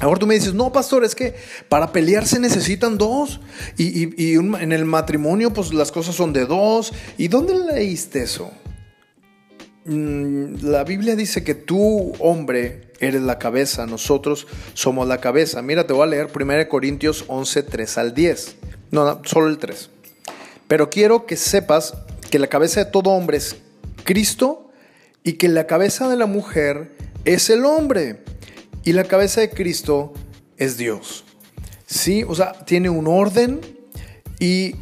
Ahora 0.00 0.18
tú 0.18 0.26
me 0.26 0.34
dices, 0.34 0.54
no, 0.54 0.72
pastor, 0.72 1.04
es 1.04 1.14
que 1.14 1.34
para 1.68 1.92
pelear 1.92 2.26
se 2.26 2.40
necesitan 2.40 2.98
dos. 2.98 3.40
Y, 3.76 4.34
en 4.34 4.72
el 4.72 4.84
matrimonio, 4.84 5.52
pues 5.52 5.72
las 5.72 5.92
cosas 5.92 6.14
son 6.14 6.32
de 6.32 6.46
dos. 6.46 6.92
¿Y 7.16 7.28
dónde 7.28 7.54
leíste 7.72 8.22
eso? 8.22 8.50
Mm, 9.84 10.56
la 10.62 10.82
Biblia 10.82 11.14
dice 11.14 11.44
que 11.44 11.54
tú, 11.54 12.12
hombre, 12.18 12.92
eres 13.00 13.22
la 13.22 13.38
cabeza, 13.38 13.86
nosotros 13.86 14.46
somos 14.72 15.06
la 15.06 15.18
cabeza. 15.18 15.62
Mira, 15.62 15.86
te 15.86 15.92
voy 15.92 16.04
a 16.04 16.06
leer 16.06 16.28
1 16.34 16.68
Corintios 16.68 17.24
11, 17.28 17.62
3 17.62 17.98
al 17.98 18.14
10. 18.14 18.56
No, 18.90 19.04
no, 19.04 19.22
solo 19.24 19.48
el 19.48 19.58
3. 19.58 19.90
Pero 20.66 20.90
quiero 20.90 21.26
que 21.26 21.36
sepas 21.36 21.94
que 22.30 22.38
la 22.38 22.48
cabeza 22.48 22.84
de 22.84 22.90
todo 22.90 23.10
hombre 23.10 23.36
es 23.36 23.56
Cristo 24.02 24.72
y 25.22 25.34
que 25.34 25.48
la 25.48 25.66
cabeza 25.66 26.08
de 26.08 26.16
la 26.16 26.26
mujer 26.26 26.96
es 27.24 27.48
el 27.48 27.64
hombre 27.64 28.24
y 28.84 28.92
la 28.92 29.04
cabeza 29.04 29.40
de 29.40 29.50
Cristo 29.50 30.12
es 30.56 30.76
Dios. 30.76 31.24
Sí, 31.86 32.24
o 32.26 32.34
sea, 32.34 32.52
tiene 32.64 32.90
un 32.90 33.06
orden 33.06 33.60
y 34.38 34.74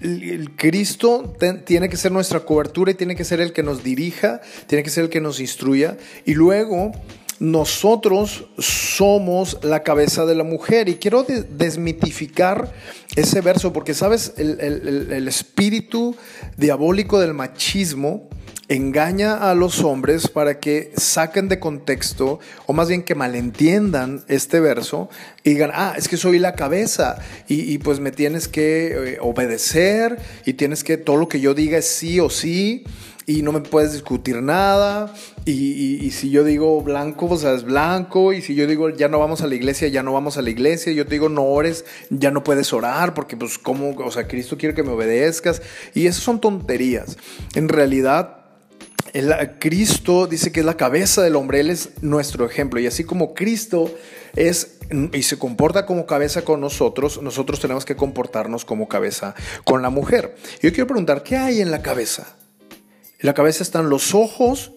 el 0.00 0.54
Cristo 0.56 1.34
tiene 1.64 1.88
que 1.88 1.96
ser 1.96 2.12
nuestra 2.12 2.40
cobertura 2.40 2.90
y 2.90 2.94
tiene 2.94 3.16
que 3.16 3.24
ser 3.24 3.40
el 3.40 3.52
que 3.52 3.62
nos 3.62 3.82
dirija, 3.82 4.40
tiene 4.66 4.82
que 4.82 4.90
ser 4.90 5.04
el 5.04 5.10
que 5.10 5.20
nos 5.20 5.40
instruya. 5.40 5.96
Y 6.24 6.34
luego 6.34 6.92
nosotros 7.38 8.48
somos 8.58 9.58
la 9.62 9.82
cabeza 9.82 10.26
de 10.26 10.34
la 10.34 10.44
mujer. 10.44 10.88
Y 10.88 10.96
quiero 10.96 11.24
desmitificar 11.24 12.72
ese 13.14 13.40
verso 13.40 13.72
porque, 13.72 13.94
¿sabes? 13.94 14.34
el 14.36 15.28
espíritu 15.28 16.16
diabólico 16.56 17.18
del 17.20 17.34
machismo 17.34 18.28
engaña 18.68 19.50
a 19.50 19.54
los 19.54 19.82
hombres 19.82 20.28
para 20.28 20.58
que 20.58 20.92
saquen 20.96 21.48
de 21.48 21.60
contexto, 21.60 22.40
o 22.66 22.72
más 22.72 22.88
bien 22.88 23.02
que 23.02 23.14
malentiendan 23.14 24.24
este 24.28 24.60
verso 24.60 25.08
y 25.44 25.50
digan, 25.50 25.70
ah, 25.72 25.94
es 25.96 26.08
que 26.08 26.16
soy 26.16 26.38
la 26.38 26.54
cabeza 26.54 27.18
y, 27.48 27.78
pues 27.78 28.00
me 28.00 28.10
tienes 28.10 28.48
que 28.48 29.14
eh, 29.14 29.18
obedecer 29.20 30.18
y 30.44 30.54
tienes 30.54 30.82
que, 30.82 30.96
todo 30.96 31.16
lo 31.16 31.28
que 31.28 31.40
yo 31.40 31.54
diga 31.54 31.78
es 31.78 31.86
sí 31.86 32.18
o 32.18 32.30
sí 32.30 32.84
y 33.26 33.42
no 33.42 33.50
me 33.50 33.60
puedes 33.60 33.92
discutir 33.92 34.40
nada. 34.40 35.12
Y, 35.44 36.10
si 36.12 36.30
yo 36.30 36.44
digo 36.44 36.80
blanco, 36.80 37.28
pues 37.28 37.42
es 37.42 37.64
blanco. 37.64 38.32
Y 38.32 38.40
si 38.40 38.54
yo 38.54 38.66
digo 38.66 38.88
ya 38.90 39.08
no 39.08 39.18
vamos 39.18 39.42
a 39.42 39.48
la 39.48 39.56
iglesia, 39.56 39.88
ya 39.88 40.02
no 40.02 40.12
vamos 40.12 40.38
a 40.38 40.42
la 40.42 40.50
iglesia. 40.50 40.92
Yo 40.92 41.06
te 41.06 41.14
digo 41.14 41.28
no 41.28 41.42
ores, 41.42 41.84
ya 42.10 42.30
no 42.30 42.44
puedes 42.44 42.72
orar 42.72 43.14
porque 43.14 43.36
pues 43.36 43.58
como, 43.58 43.90
o 43.90 44.10
sea, 44.12 44.28
Cristo 44.28 44.56
quiere 44.56 44.74
que 44.74 44.84
me 44.84 44.90
obedezcas. 44.90 45.60
Y 45.92 46.06
esas 46.06 46.22
son 46.22 46.40
tonterías. 46.40 47.16
En 47.54 47.68
realidad, 47.68 48.35
el, 49.12 49.32
Cristo 49.58 50.26
dice 50.26 50.52
que 50.52 50.60
es 50.60 50.66
la 50.66 50.76
cabeza 50.76 51.22
del 51.22 51.36
hombre, 51.36 51.60
Él 51.60 51.70
es 51.70 51.90
nuestro 52.02 52.46
ejemplo. 52.46 52.80
Y 52.80 52.86
así 52.86 53.04
como 53.04 53.34
Cristo 53.34 53.92
es 54.34 54.76
y 55.12 55.22
se 55.22 55.38
comporta 55.38 55.84
como 55.84 56.06
cabeza 56.06 56.42
con 56.42 56.60
nosotros, 56.60 57.20
nosotros 57.20 57.60
tenemos 57.60 57.84
que 57.84 57.96
comportarnos 57.96 58.64
como 58.64 58.88
cabeza 58.88 59.34
con 59.64 59.82
la 59.82 59.90
mujer. 59.90 60.36
Yo 60.62 60.70
quiero 60.70 60.86
preguntar, 60.86 61.22
¿qué 61.22 61.36
hay 61.36 61.60
en 61.60 61.70
la 61.70 61.82
cabeza? 61.82 62.36
En 63.18 63.26
la 63.26 63.34
cabeza 63.34 63.62
están 63.62 63.88
los 63.88 64.14
ojos, 64.14 64.72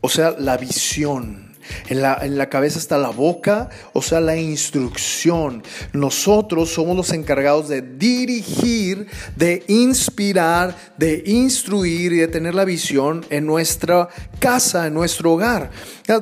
o 0.00 0.08
sea, 0.08 0.34
la 0.38 0.56
visión. 0.56 1.53
En 1.88 2.02
la, 2.02 2.48
cabeza 2.48 2.78
está 2.78 2.98
la 2.98 3.10
boca, 3.10 3.68
o 3.92 4.02
sea, 4.02 4.20
la 4.20 4.36
instrucción. 4.36 5.62
Nosotros 5.92 6.70
somos 6.70 6.96
los 6.96 7.12
encargados 7.12 7.68
de 7.68 7.82
dirigir, 7.82 9.06
de 9.36 9.64
inspirar, 9.68 10.76
de 10.96 11.22
instruir 11.26 12.12
y 12.12 12.18
de 12.18 12.28
tener 12.28 12.54
la 12.54 12.64
visión 12.64 13.24
en 13.30 13.46
nuestra 13.46 14.08
casa, 14.38 14.86
en 14.86 14.94
nuestro 14.94 15.32
hogar. 15.32 15.70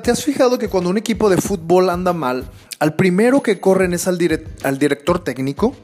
¿Te 0.03 0.11
has 0.11 0.25
fijado 0.25 0.59
que 0.59 0.69
cuando 0.69 0.91
un 0.91 0.99
equipo 0.99 1.29
de 1.29 1.39
fútbol 1.39 1.91
anda 1.91 2.13
mal, 2.13 2.51
al 2.79 2.95
primero 2.95 3.43
que 3.43 3.61
corren 3.61 3.95
es 3.95 4.07
al, 4.09 4.19
al 4.63 4.79
director 4.79 5.23
técnico? 5.23 5.75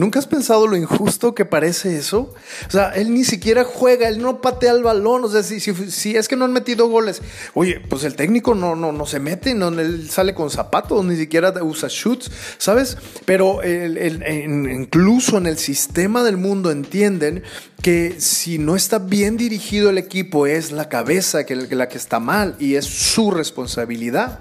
¿Nunca 0.00 0.18
has 0.18 0.26
pensado 0.26 0.66
lo 0.66 0.78
injusto 0.78 1.34
que 1.34 1.44
parece 1.44 1.98
eso? 1.98 2.32
O 2.66 2.70
sea, 2.70 2.88
él 2.92 3.12
ni 3.12 3.22
siquiera 3.22 3.64
juega, 3.64 4.08
él 4.08 4.22
no 4.22 4.40
patea 4.40 4.72
el 4.72 4.82
balón. 4.82 5.24
O 5.24 5.28
sea, 5.28 5.42
si, 5.42 6.16
es 6.16 6.26
que 6.26 6.36
no 6.36 6.46
han 6.46 6.54
metido 6.54 6.88
goles, 6.88 7.20
oye, 7.52 7.80
pues 7.86 8.04
el 8.04 8.14
técnico 8.14 8.54
no, 8.54 8.74
no, 8.74 8.92
no 8.92 9.04
se 9.04 9.20
mete, 9.20 9.54
no, 9.54 9.68
él 9.68 10.08
sale 10.08 10.32
con 10.32 10.48
zapatos, 10.48 11.04
ni 11.04 11.16
siquiera 11.16 11.52
usa 11.62 11.90
shoots, 11.90 12.30
¿sabes? 12.56 12.96
Pero 13.26 13.60
incluso 13.62 15.36
en 15.36 15.44
el 15.44 15.58
sistema 15.58 16.24
del 16.24 16.38
mundo 16.38 16.70
entienden 16.70 17.42
que 17.82 18.22
si 18.22 18.56
no 18.56 18.76
está 18.76 19.00
bien 19.00 19.36
dirigido 19.36 19.90
el 19.90 19.98
equipo, 19.98 20.46
es 20.46 20.72
la 20.72 20.88
cabeza 20.88 21.44
que, 21.44 21.54
la 21.56 21.90
que 21.90 21.98
está 21.98 22.20
mal 22.20 22.56
y 22.58 22.76
es 22.76 22.86
su 22.86 23.30
responsabilidad. 23.30 24.40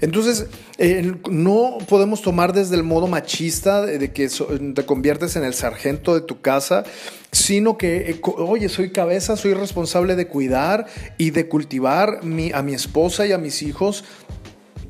Entonces, 0.00 0.46
eh, 0.78 1.14
no 1.30 1.78
podemos 1.88 2.22
tomar 2.22 2.52
desde 2.52 2.76
el 2.76 2.82
modo 2.82 3.06
machista 3.06 3.84
de, 3.84 4.12
que 4.12 4.28
te 4.28 4.86
conviertes 4.86 5.36
en 5.36 5.44
el 5.44 5.54
sargento 5.54 6.14
de 6.14 6.20
tu 6.20 6.40
casa, 6.40 6.84
sino 7.32 7.76
que, 7.78 8.10
eh, 8.10 8.20
oye, 8.38 8.68
soy 8.68 8.90
cabeza, 8.92 9.36
soy 9.36 9.54
responsable 9.54 10.16
de 10.16 10.26
cuidar 10.26 10.86
y 11.18 11.30
de 11.30 11.48
cultivar 11.48 12.20
a 12.22 12.62
mi 12.62 12.74
esposa 12.74 13.26
y 13.26 13.32
a 13.32 13.38
mis 13.38 13.62
hijos 13.62 14.04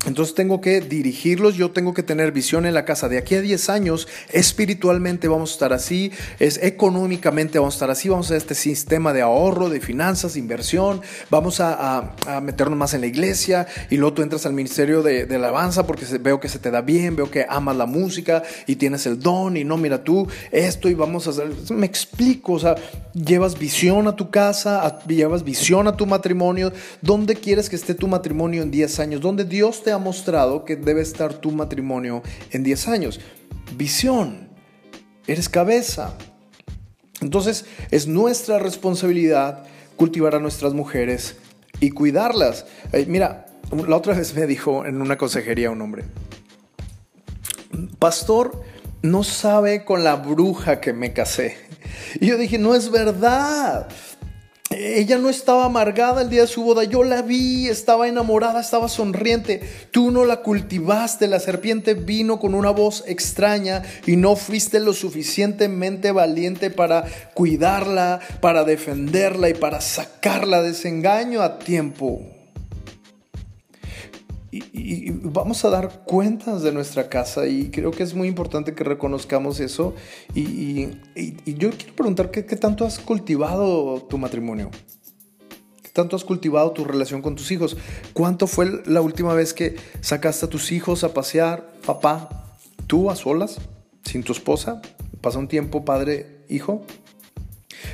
Entonces 0.05 0.35
tengo 0.35 0.61
que 0.61 0.81
dirigirlos, 0.81 1.55
yo 1.55 1.71
tengo 1.71 1.93
que 1.93 2.03
tener 2.03 2.31
visión 2.31 2.65
en 2.65 2.73
la 2.73 2.85
casa. 2.85 3.09
De 3.09 3.17
aquí 3.17 3.35
a 3.35 3.41
10 3.41 3.69
años, 3.69 4.07
espiritualmente 4.31 5.27
vamos 5.27 5.51
a 5.51 5.53
estar 5.53 5.73
así, 5.73 6.11
es 6.39 6.59
económicamente 6.61 7.59
vamos 7.59 7.75
a 7.75 7.77
estar 7.77 7.91
así, 7.91 8.09
vamos 8.09 8.31
a 8.31 8.37
este 8.37 8.55
sistema 8.55 9.13
de 9.13 9.21
ahorro, 9.21 9.69
de 9.69 9.79
finanzas, 9.81 10.37
inversión, 10.37 11.01
vamos 11.29 11.59
a, 11.59 12.13
meternos 12.41 12.77
más 12.77 12.93
en 12.93 13.01
la 13.01 13.07
iglesia 13.07 13.67
y 13.89 13.97
luego 13.97 14.13
tú 14.13 14.21
entras 14.21 14.45
al 14.45 14.53
ministerio 14.53 15.01
de, 15.01 15.25
de 15.25 15.35
alabanza 15.35 15.85
porque 15.87 16.05
veo 16.19 16.39
que 16.39 16.49
se 16.49 16.59
te 16.59 16.71
da 16.71 16.81
bien, 16.81 17.15
veo 17.15 17.29
que 17.29 17.45
amas 17.47 17.75
la 17.75 17.85
música 17.85 18.43
y 18.67 18.75
tienes 18.75 19.05
el 19.05 19.19
don 19.19 19.57
y 19.57 19.63
no, 19.63 19.77
mira 19.77 20.03
tú 20.03 20.27
esto 20.51 20.89
y 20.89 20.93
vamos 20.93 21.27
a 21.27 21.31
hacer, 21.31 21.51
me 21.71 21.85
explico, 21.85 22.53
o 22.53 22.59
sea, 22.59 22.75
llevas 23.13 23.57
visión 23.57 24.07
a 24.07 24.15
tu 24.15 24.29
casa, 24.29 24.99
llevas 25.07 25.43
visión 25.43 25.87
a 25.87 25.95
tu 25.95 26.05
matrimonio, 26.05 26.71
¿dónde 27.01 27.35
quieres 27.35 27.69
que 27.69 27.75
esté 27.75 27.93
tu 27.93 28.07
matrimonio 28.07 28.61
en 28.61 28.71
10 28.71 28.99
años? 28.99 29.21
¿Dónde 29.21 29.45
Dios 29.45 29.83
te 29.83 29.91
ha 29.95 29.99
mostrado 29.99 30.65
que 30.65 30.75
debe 30.75 31.01
estar 31.01 31.33
tu 31.33 31.51
matrimonio 31.51 32.21
en 32.51 32.63
10 32.63 32.87
años. 32.87 33.19
Visión. 33.75 34.49
Eres 35.27 35.49
cabeza. 35.49 36.15
Entonces 37.21 37.65
es 37.91 38.07
nuestra 38.07 38.59
responsabilidad 38.59 39.65
cultivar 39.95 40.35
a 40.35 40.39
nuestras 40.39 40.73
mujeres 40.73 41.37
y 41.79 41.91
cuidarlas. 41.91 42.65
Eh, 42.91 43.05
mira, 43.07 43.47
la 43.87 43.97
otra 43.97 44.13
vez 44.13 44.35
me 44.35 44.45
dijo 44.45 44.85
en 44.85 45.01
una 45.01 45.17
consejería 45.17 45.71
un 45.71 45.81
hombre, 45.81 46.03
pastor, 47.99 48.61
no 49.01 49.23
sabe 49.23 49.85
con 49.85 50.03
la 50.03 50.15
bruja 50.15 50.79
que 50.79 50.93
me 50.93 51.13
casé. 51.13 51.57
Y 52.19 52.27
yo 52.27 52.37
dije, 52.37 52.57
no 52.57 52.75
es 52.75 52.91
verdad. 52.91 53.87
Ella 54.77 55.17
no 55.17 55.29
estaba 55.29 55.65
amargada 55.65 56.21
el 56.21 56.29
día 56.29 56.41
de 56.41 56.47
su 56.47 56.63
boda, 56.63 56.83
yo 56.83 57.03
la 57.03 57.21
vi, 57.21 57.67
estaba 57.69 58.07
enamorada, 58.07 58.59
estaba 58.59 58.89
sonriente. 58.89 59.61
Tú 59.91 60.11
no 60.11 60.25
la 60.25 60.41
cultivaste, 60.41 61.27
la 61.27 61.39
serpiente 61.39 61.93
vino 61.93 62.39
con 62.39 62.53
una 62.53 62.71
voz 62.71 63.03
extraña 63.07 63.83
y 64.05 64.17
no 64.17 64.35
fuiste 64.35 64.79
lo 64.79 64.93
suficientemente 64.93 66.11
valiente 66.11 66.69
para 66.69 67.05
cuidarla, 67.33 68.19
para 68.41 68.65
defenderla 68.65 69.49
y 69.49 69.53
para 69.53 69.79
sacarla 69.79 70.61
de 70.61 70.71
ese 70.71 70.89
engaño 70.89 71.41
a 71.41 71.57
tiempo 71.59 72.34
y, 74.73 75.11
vamos 75.11 75.65
a 75.65 75.69
dar 75.69 76.03
cuentas 76.05 76.61
de 76.61 76.71
nuestra 76.71 77.09
casa 77.09 77.47
y 77.47 77.69
creo 77.69 77.91
que 77.91 78.03
es 78.03 78.13
muy 78.13 78.27
importante 78.27 78.73
que 78.73 78.83
reconozcamos 78.83 79.59
eso. 79.59 79.93
Y, 80.33 80.89
yo 81.45 81.71
quiero 81.71 81.95
preguntar, 81.95 82.31
¿qué, 82.31 82.43
tanto 82.43 82.85
has 82.85 82.99
cultivado 82.99 84.01
tu 84.09 84.17
matrimonio? 84.17 84.71
¿Qué 85.83 85.89
tanto 85.91 86.15
has 86.15 86.23
cultivado 86.23 86.71
tu 86.71 86.85
relación 86.85 87.21
con 87.21 87.35
tus 87.35 87.51
hijos? 87.51 87.77
¿Cuánto 88.13 88.47
fue 88.47 88.81
la 88.85 89.01
última 89.01 89.33
vez 89.33 89.53
que 89.53 89.75
sacaste 90.01 90.45
a 90.45 90.49
tus 90.49 90.71
hijos 90.71 91.03
a 91.03 91.13
pasear, 91.13 91.73
papá, 91.85 92.57
tú 92.87 93.09
a 93.09 93.15
solas, 93.15 93.57
sin 94.03 94.23
tu 94.23 94.31
esposa? 94.31 94.81
¿Pasó 95.21 95.39
un 95.39 95.47
tiempo 95.47 95.85
padre-hijo? 95.85 96.83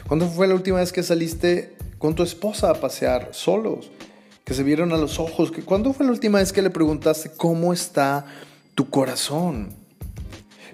¿Cuándo 0.07 0.27
fue 0.27 0.47
la 0.47 0.55
última 0.55 0.79
vez 0.79 0.91
que 0.91 1.03
saliste 1.03 1.75
con 1.97 2.15
tu 2.15 2.23
esposa 2.23 2.69
a 2.69 2.75
pasear 2.75 3.29
solos? 3.31 3.91
Que 4.51 4.55
se 4.55 4.63
vieron 4.63 4.91
a 4.91 4.97
los 4.97 5.17
ojos. 5.17 5.49
Que, 5.49 5.61
¿Cuándo 5.61 5.93
fue 5.93 6.05
la 6.05 6.11
última 6.11 6.39
vez 6.39 6.51
que 6.51 6.61
le 6.61 6.69
preguntaste 6.69 7.31
cómo 7.31 7.71
está 7.71 8.25
tu 8.75 8.89
corazón? 8.89 9.69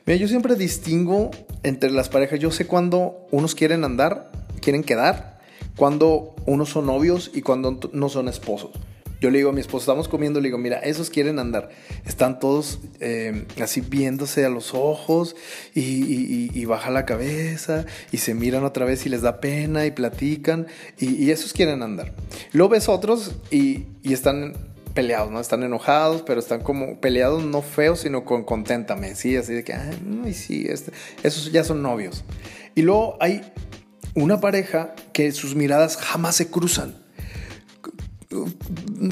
Mira, 0.03 0.17
yo 0.17 0.27
siempre 0.27 0.55
distingo 0.55 1.29
entre 1.61 1.91
las 1.91 2.09
parejas. 2.09 2.39
Yo 2.39 2.49
sé 2.49 2.65
cuando 2.65 3.27
unos 3.29 3.53
quieren 3.53 3.83
andar, 3.83 4.31
quieren 4.61 4.83
quedar, 4.83 5.37
cuando 5.75 6.33
unos 6.47 6.69
son 6.69 6.87
novios 6.87 7.29
y 7.35 7.43
cuando 7.43 7.79
no 7.93 8.09
son 8.09 8.29
esposos. 8.29 8.71
Yo 9.19 9.31
le 9.31 9.39
digo 9.39 9.49
a 9.49 9.53
mi 9.53 9.61
esposo, 9.61 9.79
estamos 9.79 10.07
comiendo, 10.07 10.39
le 10.39 10.49
digo, 10.49 10.57
mira, 10.57 10.77
esos 10.79 11.09
quieren 11.09 11.39
andar. 11.39 11.69
Están 12.05 12.39
todos 12.39 12.79
eh, 12.99 13.45
así 13.61 13.81
viéndose 13.81 14.45
a 14.45 14.49
los 14.49 14.73
ojos 14.73 15.35
y, 15.73 16.65
baja 16.65 16.91
la 16.91 17.05
cabeza 17.05 17.85
y 18.11 18.17
se 18.17 18.33
miran 18.33 18.65
otra 18.65 18.85
vez 18.85 19.05
y 19.05 19.09
les 19.09 19.21
da 19.21 19.39
pena 19.39 19.85
y 19.85 19.91
platican 19.91 20.67
y, 20.99 21.31
esos 21.31 21.53
quieren 21.53 21.81
andar. 21.81 22.13
Luego 22.51 22.69
ves 22.69 22.89
otros 22.89 23.31
y, 23.49 23.85
están 24.03 24.53
peleados, 24.93 25.31
¿no? 25.31 25.39
Están 25.39 25.63
enojados, 25.63 26.23
pero 26.23 26.39
están 26.39 26.61
como 26.61 26.99
peleados 26.99 27.43
no 27.43 27.61
feos, 27.61 27.99
sino 27.99 28.25
con 28.25 28.43
conténtame, 28.43 29.15
¿sí? 29.15 29.35
Así 29.35 29.53
de 29.53 29.63
que, 29.63 29.73
ay, 29.73 30.33
sí, 30.33 30.65
este, 30.67 30.91
esos 31.23 31.51
ya 31.51 31.63
son 31.63 31.81
novios. 31.81 32.23
Y 32.75 32.81
luego 32.81 33.15
hay 33.19 33.41
una 34.15 34.39
pareja 34.39 34.95
que 35.13 35.31
sus 35.31 35.55
miradas 35.55 35.97
jamás 35.97 36.35
se 36.35 36.49
cruzan 36.49 37.06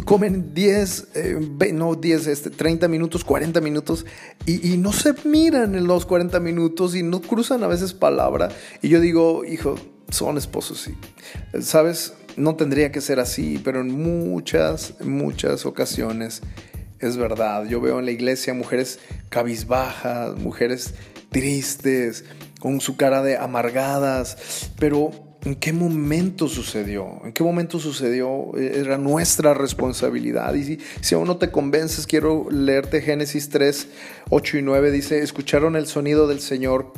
comen 0.05 0.53
10, 0.53 1.07
eh, 1.15 1.71
no 1.73 1.95
10, 1.95 2.27
este, 2.27 2.49
30 2.49 2.87
minutos, 2.87 3.23
40 3.23 3.61
minutos 3.61 4.05
y, 4.45 4.77
no 4.77 4.91
se 4.93 5.13
miran 5.27 5.75
en 5.75 5.87
los 5.87 6.05
40 6.05 6.39
minutos 6.39 6.95
y 6.95 7.03
no 7.03 7.21
cruzan 7.21 7.63
a 7.63 7.67
veces 7.67 7.93
palabra. 7.93 8.49
Y 8.81 8.89
yo 8.89 8.99
digo, 8.99 9.45
hijo, 9.45 9.75
son 10.09 10.37
esposos, 10.37 10.81
sí. 10.81 10.95
Sabes, 11.61 12.13
no 12.37 12.55
tendría 12.55 12.91
que 12.91 13.01
ser 13.01 13.19
así, 13.19 13.59
pero 13.63 13.81
en 13.81 13.91
muchas, 13.91 14.95
muchas 15.01 15.65
ocasiones 15.65 16.41
es 16.99 17.17
verdad. 17.17 17.65
Yo 17.65 17.81
veo 17.81 17.99
en 17.99 18.05
la 18.05 18.11
iglesia 18.11 18.53
mujeres 18.53 18.99
cabizbajas, 19.29 20.37
mujeres 20.37 20.93
tristes, 21.29 22.25
con 22.59 22.81
su 22.81 22.97
cara 22.97 23.21
de 23.21 23.37
amargadas, 23.37 24.71
pero 24.79 25.11
¿En 25.45 25.55
qué 25.55 25.71
momento 25.71 26.47
sucedió? 26.47 27.21
¿En 27.23 27.31
qué 27.31 27.43
momento 27.43 27.79
sucedió? 27.79 28.57
Era 28.57 28.97
nuestra 28.97 29.53
responsabilidad. 29.53 30.55
Y 30.55 30.63
si, 30.63 30.79
si 31.01 31.13
aún 31.13 31.27
no 31.27 31.37
te 31.37 31.51
convences, 31.51 32.07
quiero 32.07 32.47
leerte 32.49 32.99
Génesis 32.99 33.49
3, 33.49 33.87
8 34.31 34.57
y 34.57 34.61
9. 34.63 34.89
Dice, 34.89 35.19
escucharon 35.21 35.75
el 35.75 35.85
sonido 35.85 36.27
del 36.27 36.39
Señor 36.39 36.91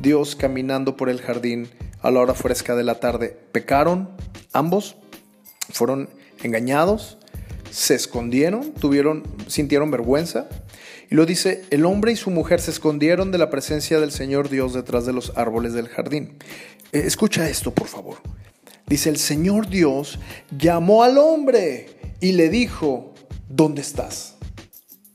Dios 0.00 0.34
caminando 0.34 0.96
por 0.96 1.08
el 1.08 1.20
jardín 1.20 1.68
a 2.02 2.10
la 2.10 2.18
hora 2.18 2.34
fresca 2.34 2.74
de 2.74 2.82
la 2.82 2.98
tarde. 2.98 3.38
Pecaron 3.52 4.10
ambos, 4.52 4.96
fueron 5.70 6.10
engañados, 6.42 7.18
se 7.70 7.94
escondieron, 7.94 8.72
tuvieron, 8.72 9.22
sintieron 9.46 9.92
vergüenza. 9.92 10.48
Y 11.10 11.14
lo 11.14 11.26
dice, 11.26 11.64
el 11.70 11.84
hombre 11.84 12.12
y 12.12 12.16
su 12.16 12.30
mujer 12.30 12.60
se 12.60 12.70
escondieron 12.70 13.30
de 13.30 13.38
la 13.38 13.50
presencia 13.50 14.00
del 14.00 14.10
Señor 14.10 14.48
Dios 14.48 14.74
detrás 14.74 15.06
de 15.06 15.12
los 15.12 15.32
árboles 15.36 15.72
del 15.72 15.88
jardín. 15.88 16.38
Eh, 16.92 17.02
escucha 17.04 17.48
esto, 17.48 17.72
por 17.72 17.88
favor. 17.88 18.18
Dice, 18.86 19.10
el 19.10 19.18
Señor 19.18 19.68
Dios 19.68 20.18
llamó 20.56 21.02
al 21.02 21.18
hombre 21.18 22.14
y 22.20 22.32
le 22.32 22.48
dijo, 22.48 23.14
¿dónde 23.48 23.80
estás? 23.80 24.36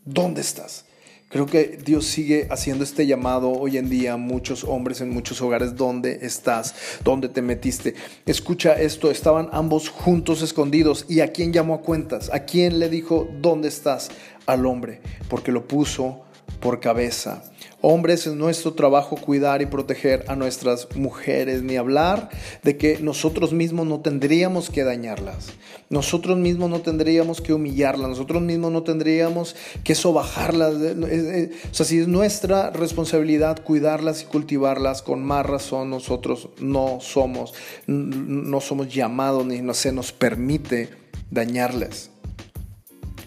¿Dónde 0.05 0.41
estás? 0.41 0.85
Creo 1.29 1.45
que 1.45 1.77
Dios 1.85 2.07
sigue 2.07 2.47
haciendo 2.49 2.83
este 2.83 3.05
llamado 3.05 3.51
hoy 3.51 3.77
en 3.77 3.87
día 3.87 4.13
a 4.13 4.17
muchos 4.17 4.63
hombres 4.63 4.99
en 4.99 5.11
muchos 5.11 5.39
hogares. 5.43 5.75
¿Dónde 5.75 6.17
estás? 6.23 6.73
¿Dónde 7.03 7.29
te 7.29 7.43
metiste? 7.43 7.93
Escucha 8.25 8.73
esto, 8.73 9.11
estaban 9.11 9.47
ambos 9.51 9.89
juntos 9.89 10.41
escondidos. 10.41 11.05
¿Y 11.07 11.19
a 11.19 11.31
quién 11.31 11.53
llamó 11.53 11.75
a 11.75 11.81
cuentas? 11.81 12.31
¿A 12.33 12.45
quién 12.45 12.79
le 12.79 12.89
dijo, 12.89 13.29
¿dónde 13.41 13.67
estás? 13.67 14.09
Al 14.47 14.65
hombre, 14.65 15.01
porque 15.29 15.51
lo 15.51 15.67
puso 15.67 16.23
por 16.59 16.79
cabeza. 16.79 17.43
Hombres, 17.81 18.27
es 18.27 18.33
nuestro 18.33 18.73
trabajo 18.73 19.15
cuidar 19.15 19.61
y 19.61 19.65
proteger 19.65 20.25
a 20.27 20.35
nuestras 20.35 20.93
mujeres, 20.97 21.63
ni 21.63 21.77
hablar 21.77 22.29
de 22.61 22.75
que 22.75 22.99
nosotros 22.99 23.53
mismos 23.53 23.87
no 23.87 24.01
tendríamos 24.01 24.69
que 24.69 24.83
dañarlas, 24.83 25.51
nosotros 25.89 26.37
mismos 26.37 26.69
no 26.69 26.81
tendríamos 26.81 27.39
que 27.39 27.53
humillarlas, 27.53 28.09
nosotros 28.09 28.41
mismos 28.41 28.73
no 28.73 28.83
tendríamos 28.83 29.55
que 29.85 29.95
sobajarlas. 29.95 30.73
O 30.73 31.73
sea, 31.73 31.85
si 31.85 31.99
es 31.99 32.09
nuestra 32.09 32.69
responsabilidad 32.71 33.63
cuidarlas 33.63 34.23
y 34.23 34.25
cultivarlas, 34.25 35.01
con 35.01 35.23
más 35.23 35.45
razón 35.45 35.89
nosotros 35.89 36.49
no 36.59 36.99
somos, 36.99 37.53
no 37.87 38.59
somos 38.59 38.93
llamados 38.93 39.45
ni 39.45 39.61
no 39.61 39.73
se 39.73 39.93
nos 39.93 40.11
permite 40.11 40.89
dañarlas. 41.31 42.09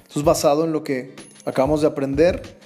Esto 0.08 0.20
es 0.20 0.24
basado 0.26 0.66
en 0.66 0.72
lo 0.72 0.84
que 0.84 1.14
acabamos 1.46 1.80
de 1.80 1.86
aprender 1.86 2.61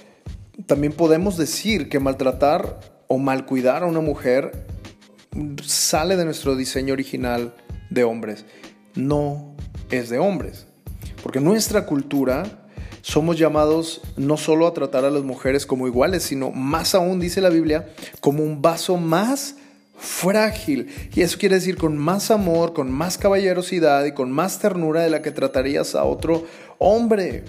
también 0.65 0.93
podemos 0.93 1.37
decir 1.37 1.89
que 1.89 1.99
maltratar 1.99 2.79
o 3.07 3.17
malcuidar 3.17 3.83
a 3.83 3.85
una 3.85 4.01
mujer 4.01 4.65
sale 5.63 6.17
de 6.17 6.25
nuestro 6.25 6.55
diseño 6.55 6.93
original 6.93 7.53
de 7.89 8.03
hombres. 8.03 8.45
No 8.95 9.55
es 9.91 10.09
de 10.09 10.19
hombres. 10.19 10.67
Porque 11.21 11.39
en 11.39 11.45
nuestra 11.45 11.85
cultura 11.85 12.67
somos 13.01 13.37
llamados 13.37 14.01
no 14.17 14.37
solo 14.37 14.67
a 14.67 14.73
tratar 14.73 15.05
a 15.05 15.09
las 15.09 15.23
mujeres 15.23 15.65
como 15.65 15.87
iguales, 15.87 16.23
sino 16.23 16.51
más 16.51 16.95
aún, 16.95 17.19
dice 17.19 17.39
la 17.41 17.49
Biblia, 17.49 17.89
como 18.19 18.43
un 18.43 18.61
vaso 18.61 18.97
más 18.97 19.55
frágil. 19.97 20.89
Y 21.15 21.21
eso 21.21 21.37
quiere 21.37 21.55
decir 21.55 21.77
con 21.77 21.97
más 21.97 22.31
amor, 22.31 22.73
con 22.73 22.91
más 22.91 23.17
caballerosidad 23.17 24.05
y 24.05 24.13
con 24.13 24.31
más 24.31 24.59
ternura 24.59 25.01
de 25.01 25.09
la 25.09 25.21
que 25.21 25.31
tratarías 25.31 25.95
a 25.95 26.03
otro 26.03 26.45
hombre. 26.79 27.45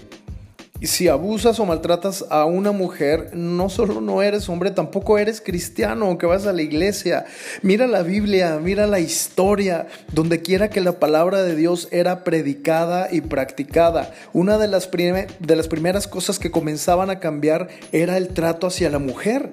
Si 0.87 1.09
abusas 1.09 1.59
o 1.59 1.67
maltratas 1.67 2.25
a 2.31 2.45
una 2.45 2.71
mujer, 2.71 3.31
no 3.35 3.69
solo 3.69 4.01
no 4.01 4.23
eres 4.23 4.49
hombre, 4.49 4.71
tampoco 4.71 5.19
eres 5.19 5.41
cristiano, 5.41 6.07
aunque 6.07 6.27
vas 6.27 6.47
a 6.47 6.53
la 6.53 6.63
iglesia. 6.63 7.27
Mira 7.63 7.89
la 7.89 8.03
Biblia, 8.03 8.61
mira 8.63 8.87
la 8.87 9.01
historia, 9.01 9.89
donde 10.13 10.41
quiera 10.41 10.71
que 10.71 10.81
la 10.81 11.01
palabra 11.01 11.43
de 11.43 11.57
Dios 11.57 11.89
era 11.91 12.23
predicada 12.23 13.09
y 13.11 13.23
practicada. 13.23 14.13
Una 14.33 14.57
de 14.57 14.69
las, 14.69 14.89
de 14.91 15.57
las 15.57 15.67
primeras 15.67 16.07
cosas 16.07 16.39
que 16.39 16.53
comenzaban 16.53 17.11
a 17.11 17.19
cambiar 17.19 17.69
era 17.91 18.17
el 18.17 18.29
trato 18.29 18.69
hacia 18.69 18.89
la 18.89 19.01
mujer. 19.01 19.53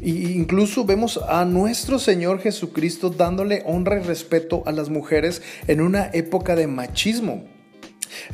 Y 0.00 0.32
incluso 0.32 0.84
vemos 0.84 1.18
a 1.28 1.44
nuestro 1.44 1.98
Señor 1.98 2.40
Jesucristo 2.40 3.10
dándole 3.10 3.62
honra 3.66 3.98
y 3.98 4.02
respeto 4.02 4.62
a 4.66 4.72
las 4.72 4.90
mujeres 4.90 5.42
en 5.66 5.80
una 5.80 6.10
época 6.12 6.54
de 6.54 6.66
machismo. 6.66 7.57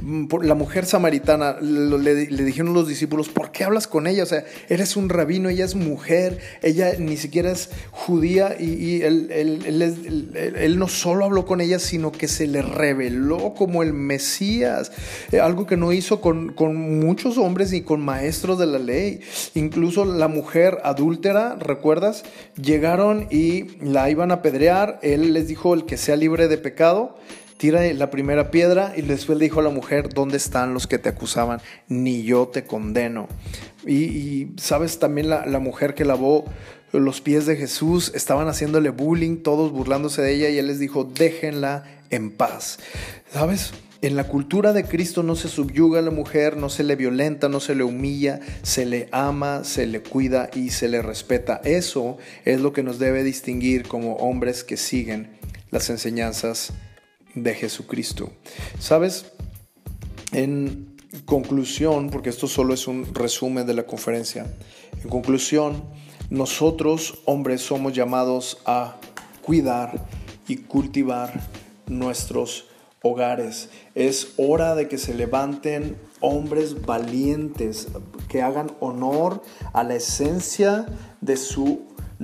Mm, 0.01 0.27
la 0.43 0.55
mujer 0.55 0.87
samaritana, 0.87 1.57
le, 1.61 2.27
dijeron 2.27 2.75
los 2.75 2.89
discípulos, 2.89 3.29
¿por 3.29 3.53
qué 3.53 3.65
hablas 3.65 3.87
con 3.87 4.07
ella? 4.07 4.23
O 4.23 4.27
sea, 4.27 4.45
eres 4.69 4.97
un 4.97 5.09
rabino, 5.09 5.49
ella 5.49 5.65
es 5.65 5.75
mujer, 5.75 6.39
ella 6.63 6.95
ni 6.99 7.17
siquiera 7.17 7.51
es 7.51 7.71
judía 7.91 8.57
y, 8.59 9.03
él, 9.03 10.77
no 10.79 10.89
solo 10.89 11.25
habló 11.25 11.47
con 11.47 11.61
ella, 11.61 11.79
sino 11.79 12.13
que 12.13 12.29
se 12.29 12.47
le 12.47 12.63
reveló 12.63 13.55
como 13.55 13.83
el 13.83 13.93
Mesías, 13.93 14.93
eh, 15.33 15.41
algo 15.41 15.67
que 15.67 15.77
no 15.77 15.93
hizo 15.93 16.21
con, 16.21 16.55
muchos 16.99 17.39
hombres 17.39 17.73
y 17.73 17.83
con 17.83 18.05
maestros 18.05 18.59
de 18.59 18.67
la 18.67 18.79
ley. 18.79 19.21
Incluso 19.55 20.05
la 20.05 20.29
mujer 20.29 20.79
adúltera, 20.85 21.57
¿recuerdas? 21.57 22.25
Llegaron 22.61 23.27
y 23.31 23.79
la 23.81 24.11
iban 24.11 24.31
a 24.31 24.35
apedrear, 24.35 24.99
él 25.03 25.33
les 25.33 25.49
dijo, 25.49 25.75
el 25.75 25.85
que 25.85 25.97
sea 25.97 26.17
libre 26.17 26.49
de 26.49 26.59
pecado 26.59 27.17
tira 27.57 27.83
la 27.93 28.11
primera 28.11 28.51
piedra 28.51 28.93
y 28.97 29.03
después 29.03 29.39
le 29.39 29.45
dijo 29.45 29.61
a 29.61 29.63
la 29.63 29.71
mujer, 29.71 30.09
¿dónde 30.13 30.37
están 30.37 30.75
los 30.75 30.87
que 30.87 30.99
te 30.99 31.09
acusaban? 31.09 31.61
Ni 31.89 32.23
yo 32.23 32.49
te 32.49 32.65
condeno. 32.65 33.29
Y, 33.87 34.49
sabes, 34.57 34.99
también 34.99 35.29
la, 35.29 35.47
la, 35.47 35.59
mujer 35.59 35.95
que 35.95 36.05
lavó 36.05 36.45
los 36.93 37.21
pies 37.21 37.47
de 37.47 37.57
Jesús, 37.57 38.13
estaban 38.15 38.49
haciéndole 38.49 38.91
bullying, 38.91 39.43
todos 39.43 39.73
burlándose 39.73 40.23
de 40.23 40.35
ella 40.35 40.49
y 40.49 40.59
él 40.59 40.69
les 40.69 40.79
dijo, 40.79 41.05
déjenla 41.05 41.85
en 42.11 42.31
paz. 42.31 42.79
¿Sabes? 43.31 43.73
En 44.01 44.17
la 44.17 44.25
cultura 44.25 44.73
de 44.75 44.85
Cristo 44.85 45.23
no 45.23 45.35
se 45.35 45.49
subyuga 45.49 46.01
a 46.01 46.03
la 46.03 46.11
mujer, 46.11 46.57
no 46.59 46.69
se 46.69 46.85
le 46.85 46.95
violenta, 46.95 47.49
no 47.49 47.59
se 47.59 47.75
le 47.75 47.85
humilla, 47.85 48.41
se 48.63 48.85
le 48.85 49.09
ama, 49.13 49.65
se 49.65 49.87
le 49.87 50.03
cuida 50.03 50.51
y 50.55 50.71
se 50.71 50.89
le 50.89 51.01
respeta. 51.01 51.61
Eso 51.65 52.19
es 52.45 52.61
lo 52.61 52.73
que 52.73 52.83
nos 52.83 52.99
debe 52.99 53.25
distinguir 53.25 53.89
como 53.89 54.17
hombres 54.17 54.63
que 54.63 54.77
siguen 54.77 55.31
las 55.71 55.89
enseñanzas 55.89 56.75
de 57.35 57.55
Jesucristo. 57.55 58.31
¿Sabes? 58.79 59.27
En 60.33 60.97
conclusión, 61.25 62.11
porque 62.11 62.31
esto 62.31 62.49
solo 62.49 62.75
es 62.75 62.87
un 62.87 63.15
resumen 63.15 63.67
de 63.67 63.75
la 63.75 63.87
conferencia, 63.87 64.47
en 65.03 65.09
conclusión, 65.09 65.85
nosotros 66.31 67.21
hombres 67.27 67.61
somos 67.61 67.93
llamados 67.93 68.59
a 68.65 68.97
cuidar 69.43 70.07
y 70.49 70.57
cultivar 70.57 71.49
nuestros 71.87 72.67
hogares. 73.03 73.69
Es 73.95 74.33
hora 74.39 74.75
de 74.75 74.89
que 74.89 74.97
se 74.97 75.15
levanten 75.15 75.97
hombres 76.21 76.87
valientes 76.87 77.89
que 78.29 78.41
hagan 78.41 78.73
honor 78.81 79.43
a 79.75 79.85
la 79.85 79.97
esencia 79.97 80.87
de 81.21 81.37
su 81.37 81.83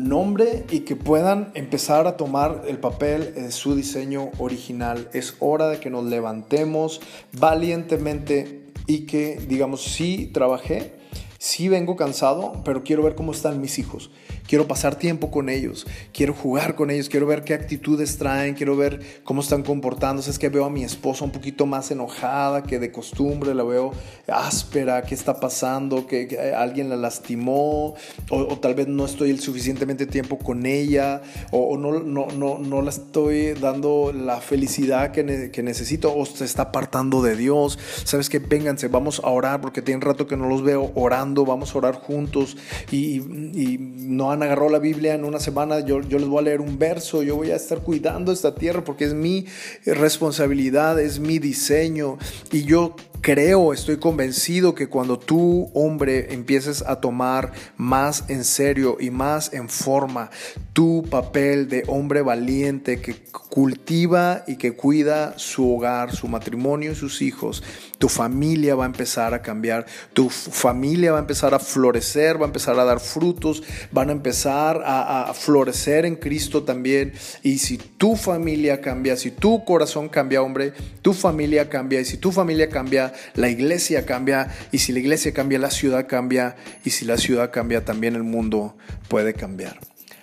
nombre 0.09 0.65
y 0.71 0.81
que 0.81 0.97
puedan 0.97 1.51
empezar 1.55 2.07
a 2.07 2.17
tomar 2.17 2.63
el 2.67 2.79
papel 2.79 3.35
de 3.35 3.51
su 3.53 3.75
diseño 3.75 4.31
original. 4.39 5.09
Es 5.13 5.37
hora 5.41 5.69
de 5.69 5.81
que 5.81 5.91
nos 5.91 6.05
levantemos 6.05 7.01
valientemente 7.33 8.67
y 8.87 9.07
que 9.07 9.37
digamos, 9.49 9.83
sí 9.83 10.31
trabajé, 10.33 10.95
sí 11.39 11.69
vengo 11.69 11.97
cansado, 11.97 12.63
pero 12.65 12.83
quiero 12.83 13.03
ver 13.03 13.15
cómo 13.15 13.33
están 13.33 13.61
mis 13.61 13.79
hijos 13.79 14.11
quiero 14.51 14.67
pasar 14.67 14.97
tiempo 14.97 15.31
con 15.31 15.49
ellos, 15.49 15.87
quiero 16.13 16.35
jugar 16.35 16.75
con 16.75 16.91
ellos, 16.91 17.09
quiero 17.09 17.25
ver 17.25 17.45
qué 17.45 17.55
actitudes 17.55 18.19
traen, 18.19 18.55
quiero 18.55 18.77
ver 18.77 18.99
cómo 19.23 19.43
están 19.43 19.63
comportándose. 19.63 20.29
Es 20.29 20.41
que 20.41 20.49
veo 20.49 20.65
a 20.65 20.71
mi 20.71 20.83
esposa 20.83 21.25
un 21.25 21.31
poquito 21.31 21.67
más 21.67 21.93
enojada 21.93 22.65
que 22.65 22.81
de 22.81 22.91
costumbre, 22.91 23.55
la 23.55 23.63
veo 23.63 23.93
áspera, 24.27 25.03
qué 25.03 25.15
está 25.15 25.39
pasando, 25.39 26.09
que, 26.09 26.53
alguien 26.57 26.89
la 26.89 26.97
lastimó, 26.97 27.95
o, 28.29 28.59
tal 28.59 28.75
vez 28.75 28.89
no 28.89 29.05
estoy 29.05 29.31
el 29.31 29.39
suficientemente 29.39 30.05
tiempo 30.07 30.37
con 30.37 30.67
ella, 30.67 31.23
o, 31.53 31.77
no, 31.77 32.01
no, 32.01 32.27
no, 32.37 32.59
no 32.59 32.83
la 32.83 32.91
estoy 32.91 33.53
dando 33.53 34.13
la 34.13 34.41
felicidad 34.41 35.13
que, 35.13 35.53
que 35.53 35.63
necesito, 35.63 36.13
o 36.13 36.27
se 36.27 36.45
está 36.45 36.63
apartando 36.63 37.23
de 37.23 37.37
Dios. 37.37 37.79
Sabes 38.03 38.29
que 38.29 38.41
vénganse, 38.41 38.89
vamos 38.89 39.21
a 39.23 39.29
orar 39.29 39.61
porque 39.61 39.81
tiene 39.81 40.05
rato 40.05 40.27
que 40.27 40.37
no 40.37 40.49
los 40.49 40.65
veo 40.65 40.91
orando, 40.97 41.45
vamos 41.45 41.73
a 41.73 41.79
orar 41.79 41.95
juntos 41.95 42.57
y, 42.91 43.21
y 43.21 43.79
no 43.79 44.33
han 44.33 44.40
agarró 44.47 44.69
la 44.69 44.79
Biblia 44.79 45.15
en 45.15 45.25
una 45.25 45.41
semana, 45.41 45.81
yo, 45.81 46.01
yo 46.01 46.19
les 46.19 46.29
voy 46.29 46.41
a 46.41 46.43
leer 46.43 46.61
un 46.61 46.79
verso, 46.79 47.23
yo 47.23 47.37
voy 47.37 47.51
a 47.51 47.57
estar 47.57 47.81
cuidando 47.81 48.33
esta 48.33 48.55
tierra 48.55 48.85
porque 48.85 49.05
es 49.05 49.15
mi 49.15 49.47
responsabilidad, 49.85 51.01
es 51.01 51.21
mi 51.21 51.39
diseño 51.39 52.19
y 52.53 52.65
yo 52.65 52.95
Creo, 53.23 53.75
estoy 53.75 53.99
convencido 53.99 54.75
que 54.75 54.89
cuando 54.89 55.19
tú, 55.19 55.71
hombre, 55.75 56.33
empieces 56.33 56.83
a 56.87 57.01
tomar 57.01 57.53
más 57.77 58.25
en 58.29 58.45
serio 58.45 58.97
y 58.99 59.11
más 59.11 59.53
en 59.53 59.69
forma 59.69 60.31
tu 60.73 61.05
papel 61.11 61.69
de 61.69 61.85
hombre 61.87 62.23
valiente 62.23 63.03
que 63.03 63.17
cultiva 63.51 64.45
y 64.47 64.57
que 64.57 64.73
cuida 64.73 65.39
su 65.39 65.75
hogar, 65.75 66.15
su 66.15 66.29
matrimonio 66.29 66.93
y 66.93 66.95
sus 66.95 67.21
hijos, 67.21 67.63
tu 67.99 68.09
familia 68.09 68.75
va 68.75 68.85
a 68.85 68.87
empezar 68.87 69.35
a 69.35 69.43
cambiar, 69.43 69.85
tu 70.15 70.31
familia 70.31 71.13
va 71.13 71.19
a 71.19 71.21
empezar 71.21 71.53
a 71.53 71.59
florecer, 71.59 72.41
va 72.41 72.45
a 72.45 72.47
empezar 72.47 72.79
a 72.79 72.85
dar 72.85 73.01
frutos, 73.01 73.63
van 73.93 74.09
a 74.09 74.13
empezar 74.13 74.81
a, 74.83 75.29
a 75.29 75.35
florecer 75.35 76.07
en 76.07 76.17
Cristo 76.17 76.63
también. 76.63 77.13
Y 77.43 77.59
si 77.59 77.77
tu 77.77 78.17
familia 78.17 78.81
cambia, 78.81 79.17
si 79.17 79.31
tu 79.31 79.65
corazón 79.67 80.09
cambia, 80.09 80.41
hombre, 80.41 80.73
tu 81.03 81.13
familia 81.13 81.69
cambia. 81.69 82.01
Y 82.01 82.07
si 82.07 82.17
tu 82.17 82.33
familia 82.33 82.71
cambia, 82.71 83.10
la 83.35 83.49
iglesia 83.49 84.07
cambia 84.07 84.49
y 84.73 84.79
si 84.79 84.93
la 84.93 85.01
iglesia 85.01 85.33
cambia, 85.33 85.59
la 85.59 85.71
ciudad 85.71 86.07
cambia 86.09 86.57
y 86.85 86.91
si 86.91 87.05
la 87.05 87.17
ciudad 87.17 87.51
cambia, 87.51 87.85
también 87.85 88.15
el 88.15 88.23
mundo 88.23 88.77
puede 89.09 89.35
cambiar. 89.35 89.79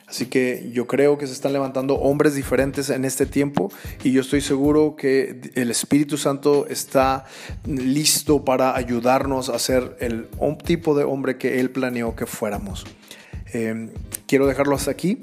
Así 0.08 0.28
que 0.28 0.70
yo 0.72 0.88
creo 0.88 1.18
que 1.18 1.28
se 1.28 1.34
están 1.34 1.52
levantando 1.52 1.96
hombres 1.96 2.34
diferentes 2.34 2.90
en 2.90 3.04
este 3.04 3.26
tiempo 3.26 3.70
y 4.06 4.14
yo 4.14 4.22
estoy 4.22 4.40
seguro 4.40 4.96
que 4.96 5.42
el 5.56 5.70
Espíritu 5.70 6.18
Santo 6.18 6.66
está 6.70 7.26
listo 7.66 8.46
para 8.46 8.76
ayudarnos 8.78 9.50
a 9.50 9.60
ser 9.60 9.98
el 10.00 10.30
tipo 10.64 10.98
de 10.98 11.04
hombre 11.04 11.38
que 11.38 11.60
Él 11.60 11.72
planeó 11.72 12.16
que 12.16 12.26
fuéramos. 12.26 12.86
Eh, 13.54 13.90
quiero 14.28 14.48
dejarlo 14.48 14.76
hasta 14.76 14.92
aquí 14.92 15.20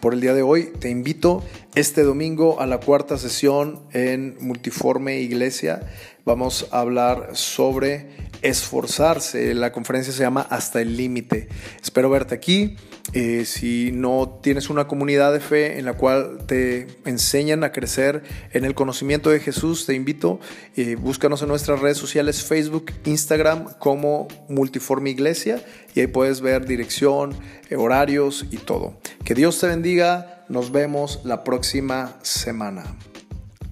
por 0.00 0.14
el 0.14 0.20
día 0.20 0.34
de 0.34 0.42
hoy. 0.42 0.72
Te 0.80 0.90
invito 0.90 1.44
este 1.76 2.02
domingo 2.02 2.60
a 2.60 2.66
la 2.66 2.78
cuarta 2.78 3.18
sesión 3.18 3.80
en 3.92 4.36
Multiforme 4.40 5.20
Iglesia. 5.20 5.80
Vamos 6.24 6.68
a 6.70 6.80
hablar 6.80 7.30
sobre 7.34 8.30
esforzarse. 8.42 9.54
La 9.54 9.72
conferencia 9.72 10.12
se 10.12 10.22
llama 10.22 10.46
Hasta 10.48 10.80
el 10.80 10.96
Límite. 10.96 11.48
Espero 11.82 12.10
verte 12.10 12.34
aquí. 12.34 12.76
Eh, 13.12 13.44
si 13.44 13.90
no 13.92 14.38
tienes 14.40 14.70
una 14.70 14.86
comunidad 14.86 15.32
de 15.32 15.40
fe 15.40 15.78
en 15.78 15.84
la 15.84 15.94
cual 15.94 16.46
te 16.46 16.86
enseñan 17.04 17.64
a 17.64 17.72
crecer 17.72 18.22
en 18.52 18.64
el 18.64 18.74
conocimiento 18.74 19.30
de 19.30 19.40
Jesús, 19.40 19.84
te 19.84 19.94
invito, 19.94 20.38
eh, 20.76 20.94
búscanos 20.94 21.42
en 21.42 21.48
nuestras 21.48 21.80
redes 21.80 21.98
sociales, 21.98 22.44
Facebook, 22.44 22.92
Instagram 23.06 23.74
como 23.78 24.28
Multiforme 24.48 25.10
Iglesia 25.10 25.60
y 25.94 26.00
ahí 26.00 26.06
puedes 26.06 26.40
ver 26.40 26.66
dirección, 26.66 27.34
eh, 27.68 27.76
horarios 27.76 28.46
y 28.50 28.58
todo. 28.58 28.98
Que 29.24 29.34
Dios 29.34 29.58
te 29.58 29.66
bendiga. 29.66 30.44
Nos 30.48 30.72
vemos 30.72 31.20
la 31.24 31.44
próxima 31.44 32.18
semana. 32.22 32.96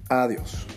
Adiós. 0.09 0.68